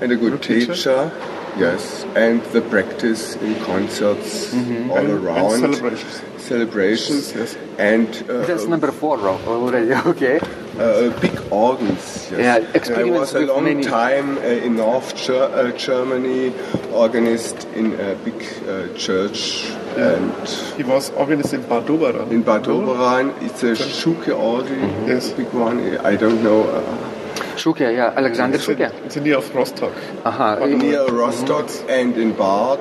And 0.00 0.12
a 0.12 0.16
good, 0.16 0.32
Good 0.32 0.42
teacher. 0.42 0.74
teacher. 0.74 1.10
Yes, 1.58 2.04
and 2.16 2.42
the 2.52 2.60
practice 2.62 3.34
in 3.36 3.54
concerts 3.64 4.52
all 4.54 4.58
And- 4.60 4.90
and 4.92 5.10
around. 5.10 5.50
celebrations. 5.60 6.22
Celebrations. 6.38 7.32
Yes. 7.36 7.56
And 7.78 8.08
uh, 8.28 8.46
That's 8.46 8.66
number 8.66 8.90
four, 8.92 9.18
Rob, 9.18 9.40
already. 9.46 9.92
Okay. 10.12 10.40
uh, 10.78 11.10
big 11.20 11.36
organs. 11.50 12.28
Yes. 12.30 12.38
Yeah, 12.40 12.54
I 12.54 12.76
experiments 12.76 13.20
was 13.20 13.34
a 13.34 13.38
with 13.40 13.48
long 13.50 13.64
many- 13.64 13.82
time 13.84 14.38
uh, 14.38 14.66
in 14.66 14.76
North 14.76 15.14
Ger- 15.16 15.50
uh, 15.52 15.70
Germany, 15.76 16.52
organist 16.92 17.66
in 17.74 17.86
a 18.00 18.14
big 18.24 18.40
uh, 18.66 18.88
church, 18.96 19.66
and 19.96 20.32
He 20.76 20.82
was 20.82 21.10
organist 21.10 21.52
in 21.52 21.62
Bad 21.62 21.86
Doberan. 21.86 22.30
in 22.30 22.42
Bad 22.42 22.62
Doberan 22.64 23.34
it's 23.42 23.62
a 23.62 23.72
Schuke 23.76 24.28
organ, 24.34 24.80
Yes. 25.06 25.30
big 25.32 25.52
one. 25.52 25.78
I 25.98 26.16
don't 26.16 26.42
know. 26.42 26.62
Schuke, 27.60 27.80
yeah, 27.94 28.12
Alexander 28.16 28.56
It's 28.56 28.68
in, 28.68 28.90
it's 29.04 29.16
near 29.16 29.36
of 29.38 29.54
Rostock. 29.54 29.92
Aha. 30.24 30.56
Bad 30.56 30.70
Doberan. 30.70 30.78
near 30.82 31.06
Rostock 31.08 31.68
and 31.88 32.16
in 32.16 32.32
Bad, 32.32 32.80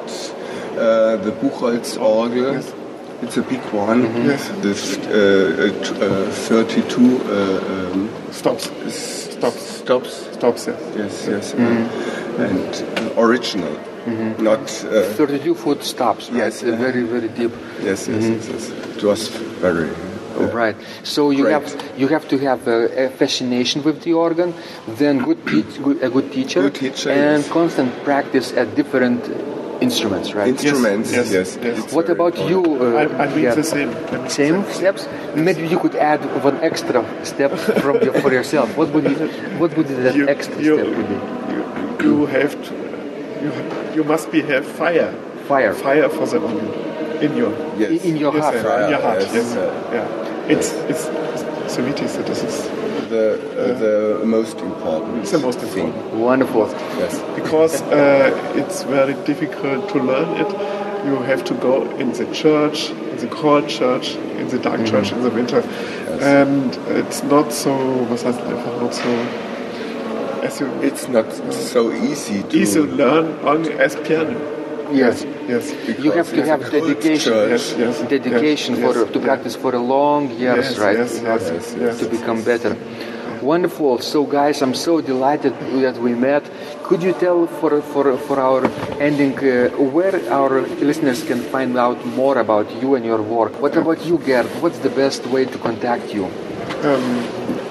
uh, 0.77 1.17
the 1.17 1.32
Buchholz 1.41 1.99
organ. 1.99 2.53
Yes. 2.53 2.73
It's 3.21 3.36
a 3.36 3.41
big 3.41 3.59
one. 3.73 4.01
Yes. 4.25 4.47
This 4.61 4.97
uh, 4.97 5.73
uh, 5.99 6.05
uh, 6.05 6.32
32 6.32 7.17
uh, 7.27 7.91
um, 7.91 8.09
Stops. 8.32 8.69
Stops. 8.93 9.61
stops. 9.82 10.11
Stops, 10.34 10.67
yes. 10.67 10.82
Yes, 10.95 11.27
yes. 11.27 11.53
uh, 11.53 11.57
and 12.47 12.71
uh, 13.17 13.21
original, 13.21 13.73
not. 14.39 14.61
Uh, 14.86 15.03
32 15.13 15.55
foot 15.55 15.84
stops, 15.84 16.30
right? 16.30 16.38
Yes. 16.38 16.63
Uh, 16.63 16.77
Very, 16.77 17.03
very 17.03 17.27
deep. 17.27 17.51
yes, 17.84 18.07
yes, 18.07 18.23
yes, 18.23 18.47
yes. 18.47 18.69
It 18.95 19.03
was 19.03 19.27
very. 19.59 19.89
Right. 20.47 20.75
So 21.03 21.31
you 21.31 21.43
Great. 21.43 21.53
have 21.53 21.91
you 21.97 22.07
have 22.07 22.27
to 22.29 22.37
have 22.39 22.67
a, 22.67 23.05
a 23.05 23.09
fascination 23.09 23.83
with 23.83 24.01
the 24.03 24.13
organ, 24.13 24.53
then 24.87 25.19
good, 25.23 25.45
teach, 25.47 25.81
good 25.83 26.01
a 26.03 26.09
good 26.09 26.31
teacher, 26.31 26.61
Good 26.61 26.75
teacher, 26.75 27.09
and 27.11 27.43
yes. 27.43 27.51
constant 27.51 27.91
practice 28.03 28.53
at 28.53 28.73
different 28.75 29.21
instruments, 29.81 30.33
right? 30.33 30.47
Instruments, 30.49 31.11
yes, 31.11 31.31
yes. 31.31 31.57
yes. 31.61 31.79
it's 31.85 31.93
What 31.93 32.09
about 32.09 32.37
you? 32.49 32.59
Uh, 32.63 32.95
I, 33.01 33.23
I 33.23 33.27
mean 33.33 33.43
yeah. 33.43 33.55
the 33.55 33.63
same. 33.63 33.91
Same 34.29 34.63
steps. 34.71 35.07
Maybe 35.35 35.67
you 35.67 35.79
could 35.79 35.95
add 35.95 36.19
one 36.43 36.57
extra 36.63 37.03
step 37.25 37.51
from 37.83 38.01
your, 38.03 38.13
for 38.21 38.31
yourself. 38.31 38.75
What 38.75 38.89
would 38.93 39.03
be, 39.05 39.15
what 39.61 39.75
would 39.77 39.87
that 39.87 40.15
You, 40.15 40.27
extra 40.27 40.61
you, 40.61 40.75
step 40.75 40.87
would 40.97 41.07
be? 41.07 41.19
you, 42.03 42.09
you 42.09 42.25
have 42.27 42.53
to. 42.65 42.71
You, 43.43 43.51
you 43.95 44.03
must 44.03 44.31
be 44.31 44.41
have 44.41 44.65
fire. 44.65 45.13
Fire. 45.47 45.73
Fire 45.73 46.09
for 46.09 46.25
the 46.27 46.39
organ 46.39 46.89
in 47.23 47.35
your 47.37 47.51
Yes. 47.77 48.03
In 48.05 48.17
your 48.17 48.33
yes, 48.33 48.43
heart, 48.43 48.63
right? 48.65 48.83
in 48.83 48.89
your 48.91 49.01
heart. 49.01 49.19
Yes, 49.21 49.33
Yes, 49.33 49.55
yeah. 49.93 50.28
It's 50.50 50.72
it's 50.89 51.04
so 51.74 51.86
it 51.86 52.02
is. 52.02 52.18
This 52.18 52.43
is 52.43 52.68
the 53.10 53.38
uh, 53.58 53.80
the 53.80 54.26
most 54.26 54.58
important. 54.60 55.18
it's 55.22 55.32
the 55.32 55.39
most 55.39 55.60
thing. 55.60 55.88
important 55.88 56.20
Wonderful. 56.20 56.68
Yes. 56.97 57.22
because 57.36 57.82
uh, 57.84 58.32
it's 58.56 58.84
very 58.84 59.14
difficult 59.26 59.89
to 59.89 60.00
learn 60.00 60.30
it. 60.43 60.50
You 61.06 61.16
have 61.24 61.43
to 61.45 61.54
go 61.54 61.84
in 61.97 62.12
the 62.14 62.26
church, 62.34 62.89
in 62.89 63.18
the 63.18 63.28
cold 63.28 63.70
church, 63.70 64.16
in 64.39 64.47
the 64.50 64.60
dark 64.60 64.86
church 64.86 65.12
in 65.12 65.22
the 65.24 65.30
winter, 65.30 65.62
and 66.22 66.76
it's 66.97 67.24
not 67.24 67.54
so. 67.54 67.72
Was 68.10 68.26
heißt 68.26 68.41
einfach 68.41 68.82
not 68.82 68.93
so? 68.93 69.10
As 70.43 70.60
you 70.60 70.68
It's 70.82 71.08
not 71.08 71.32
so 71.52 71.91
easy 71.91 72.43
to. 72.43 72.58
easy 72.58 72.80
to 72.82 72.86
learn 72.88 73.28
on 73.45 73.66
as 73.80 73.95
piano. 73.95 74.36
Yes. 74.91 75.23
Yes. 75.47 75.71
You 75.99 76.11
have 76.11 76.29
to 76.29 76.45
have 76.45 76.61
it's 76.61 76.69
a 76.69 76.79
cold 76.79 76.87
dedication. 76.87 77.33
church. 77.33 77.49
Yes. 77.51 77.75
Yes. 77.77 78.09
dedication 78.09 78.75
yes, 78.75 78.83
for 78.93 78.99
yes, 78.99 79.11
to 79.13 79.19
yeah. 79.19 79.25
practice 79.25 79.55
for 79.55 79.75
a 79.75 79.79
long 79.79 80.29
years, 80.31 80.71
Yes, 80.71 80.77
right? 80.77 80.97
yes, 80.97 81.17
In 81.19 81.25
yes, 81.25 81.51
yes, 81.51 81.99
to 81.99 82.05
yes, 82.05 82.07
become 82.07 82.43
better. 82.43 82.75
Wonderful. 83.41 83.99
So, 83.99 84.25
guys, 84.25 84.61
I'm 84.61 84.73
so 84.73 84.99
delighted 84.99 85.53
that 85.81 85.97
we 85.97 86.13
met. 86.13 86.43
Could 86.83 87.01
you 87.01 87.13
tell 87.13 87.47
for 87.47 87.81
for 87.81 88.17
for 88.17 88.37
our 88.39 88.65
ending 88.99 89.37
uh, 89.39 89.69
where 89.95 90.15
our 90.29 90.61
listeners 90.83 91.23
can 91.23 91.39
find 91.53 91.77
out 91.77 92.03
more 92.19 92.37
about 92.39 92.67
you 92.81 92.95
and 92.95 93.05
your 93.05 93.21
work? 93.21 93.53
What 93.61 93.77
about 93.77 94.05
you, 94.05 94.17
Gerd? 94.17 94.47
What's 94.61 94.79
the 94.79 94.89
best 94.89 95.25
way 95.27 95.45
to 95.45 95.57
contact 95.59 96.13
you? 96.13 96.25
Um, 96.83 97.05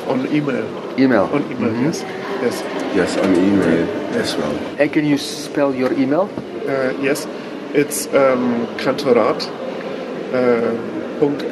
on 0.09 0.19
email. 0.33 0.65
Email. 0.99 1.25
On 1.37 1.43
email. 1.53 1.75
Yes. 1.85 2.01
Yes. 2.41 2.63
Yes, 2.97 3.17
on 3.19 3.35
email 3.37 3.85
as 4.17 4.37
well. 4.37 4.55
And 4.81 4.91
can 4.91 5.05
you 5.05 5.19
spell 5.19 5.75
your 5.75 5.93
email? 5.93 6.31
Uh, 6.69 6.93
yes, 7.01 7.27
it's 7.73 8.07
um, 8.15 8.67
Kantorat. 8.77 9.49
Uh, 10.33 10.75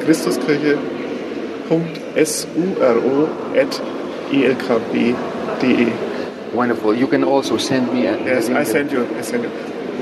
Christuskirche. 0.05 0.77
Punkt 1.67 1.99
S-U-R-O 2.15 3.27
at 3.55 3.81
elkb.de. 4.31 5.91
Wonderful. 6.53 6.93
You 6.95 7.07
can 7.07 7.23
also 7.23 7.57
send 7.57 7.91
me. 7.91 8.05
A, 8.07 8.15
Yes, 8.23 8.49
I 8.49 8.63
send 8.63 8.91
you. 8.91 9.05
I 9.17 9.21
send 9.21 9.43
you. 9.43 9.51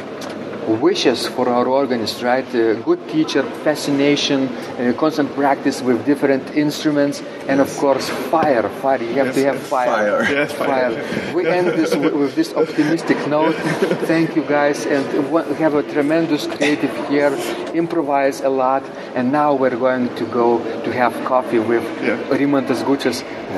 wishes 0.67 1.27
for 1.27 1.49
our 1.49 1.65
organist, 1.65 2.21
right? 2.21 2.45
Uh, 2.53 2.73
good 2.81 3.07
teacher, 3.09 3.43
fascination, 3.63 4.47
uh, 4.49 4.93
constant 4.97 5.33
practice 5.33 5.81
with 5.81 6.05
different 6.05 6.55
instruments, 6.55 7.21
and 7.47 7.59
of 7.61 7.69
course 7.77 8.09
fire. 8.29 8.67
Fire. 8.81 9.01
You 9.01 9.13
have 9.23 9.33
to 9.33 9.41
Yes, 9.41 9.53
have 9.55 9.61
fire. 9.67 10.23
fire. 10.23 10.33
Yes, 10.35 10.51
fire. 10.53 11.33
We 11.35 11.47
end 11.47 11.67
this 11.67 11.95
with, 11.95 12.35
this 12.35 12.53
optimistic 12.53 13.17
note. 13.27 13.55
Thank 14.05 14.35
you 14.35 14.43
guys, 14.43 14.85
and 14.85 15.31
we 15.31 15.55
have 15.55 15.73
a 15.75 15.83
tremendous 15.83 16.47
creative 16.47 16.93
year. 17.11 17.31
Improvise 17.73 18.41
a 18.41 18.49
lot, 18.49 18.83
and 19.15 19.31
now 19.31 19.53
we're 19.53 19.77
going 19.77 20.13
to 20.15 20.25
go 20.25 20.59
to 20.83 20.91
have 20.93 21.13
coffee 21.25 21.59
with 21.59 21.83
Yeah. 22.03 22.17
Rimantas 22.29 22.83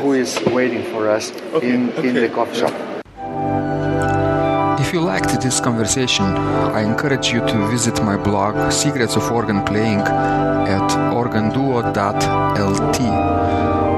who 0.01 0.13
is 0.13 0.39
waiting 0.47 0.83
for 0.91 1.09
us 1.09 1.31
Okay, 1.53 1.69
in, 1.69 1.89
in 1.89 1.97
okay. 1.97 2.11
the 2.11 2.29
coffee 2.29 2.59
shop. 2.59 2.98
If 4.89 4.95
you 4.95 5.01
liked 5.01 5.39
this 5.39 5.59
conversation, 5.59 6.25
I 6.25 6.81
encourage 6.81 7.31
you 7.31 7.41
to 7.41 7.67
visit 7.67 8.01
my 8.01 8.17
blog 8.17 8.71
Secrets 8.71 9.15
of 9.15 9.31
Organ 9.31 9.63
Playing 9.63 9.99
at 9.99 10.89
organduo.lt, 11.13 11.93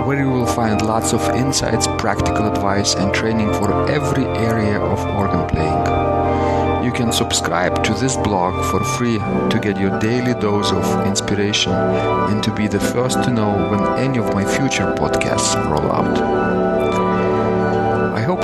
where 0.06 0.20
you 0.20 0.30
will 0.30 0.46
find 0.46 0.82
lots 0.82 1.14
of 1.14 1.22
insights, 1.30 1.88
practical 1.98 2.46
advice, 2.46 2.96
and 2.96 3.14
training 3.14 3.54
for 3.54 3.90
every 3.90 4.26
area 4.26 4.82
of 4.82 5.00
organ 5.16 5.48
playing. 5.48 6.84
You 6.84 6.92
can 6.92 7.14
subscribe 7.14 7.86
to 7.86 7.94
this 7.94 8.18
blog 8.18 8.54
for 8.70 8.84
free 8.84 9.18
to 9.18 9.60
get 9.62 9.80
your 9.80 9.98
daily 10.00 10.34
dose 10.42 10.74
of 10.74 11.08
inspiration 11.08 11.72
and 11.72 12.44
to 12.44 12.54
be 12.54 12.68
the 12.68 12.82
first 12.82 13.24
to 13.24 13.32
know 13.32 13.70
when 13.70 13.98
any 13.98 14.18
of 14.20 14.34
my 14.34 14.44
future 14.44 14.94
podcasts 14.96 15.56
roll 15.72 15.90
out. 15.90 16.41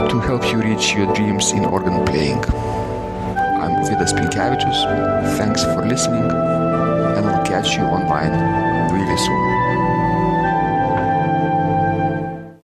To 0.09 0.19
help 0.21 0.49
you 0.51 0.61
reach 0.61 0.93
your 0.93 1.13
dreams 1.13 1.51
in 1.51 1.65
organ 1.65 2.05
playing. 2.05 2.39
I'm 3.59 3.83
Vidas 3.83 4.13
Pinkevičius. 4.13 5.37
Thanks 5.37 5.65
for 5.65 5.85
listening, 5.85 6.23
and 6.23 7.25
I'll 7.25 7.45
catch 7.45 7.75
you 7.75 7.83
online 7.83 8.31
really 8.93 9.17
soon. 9.17 9.46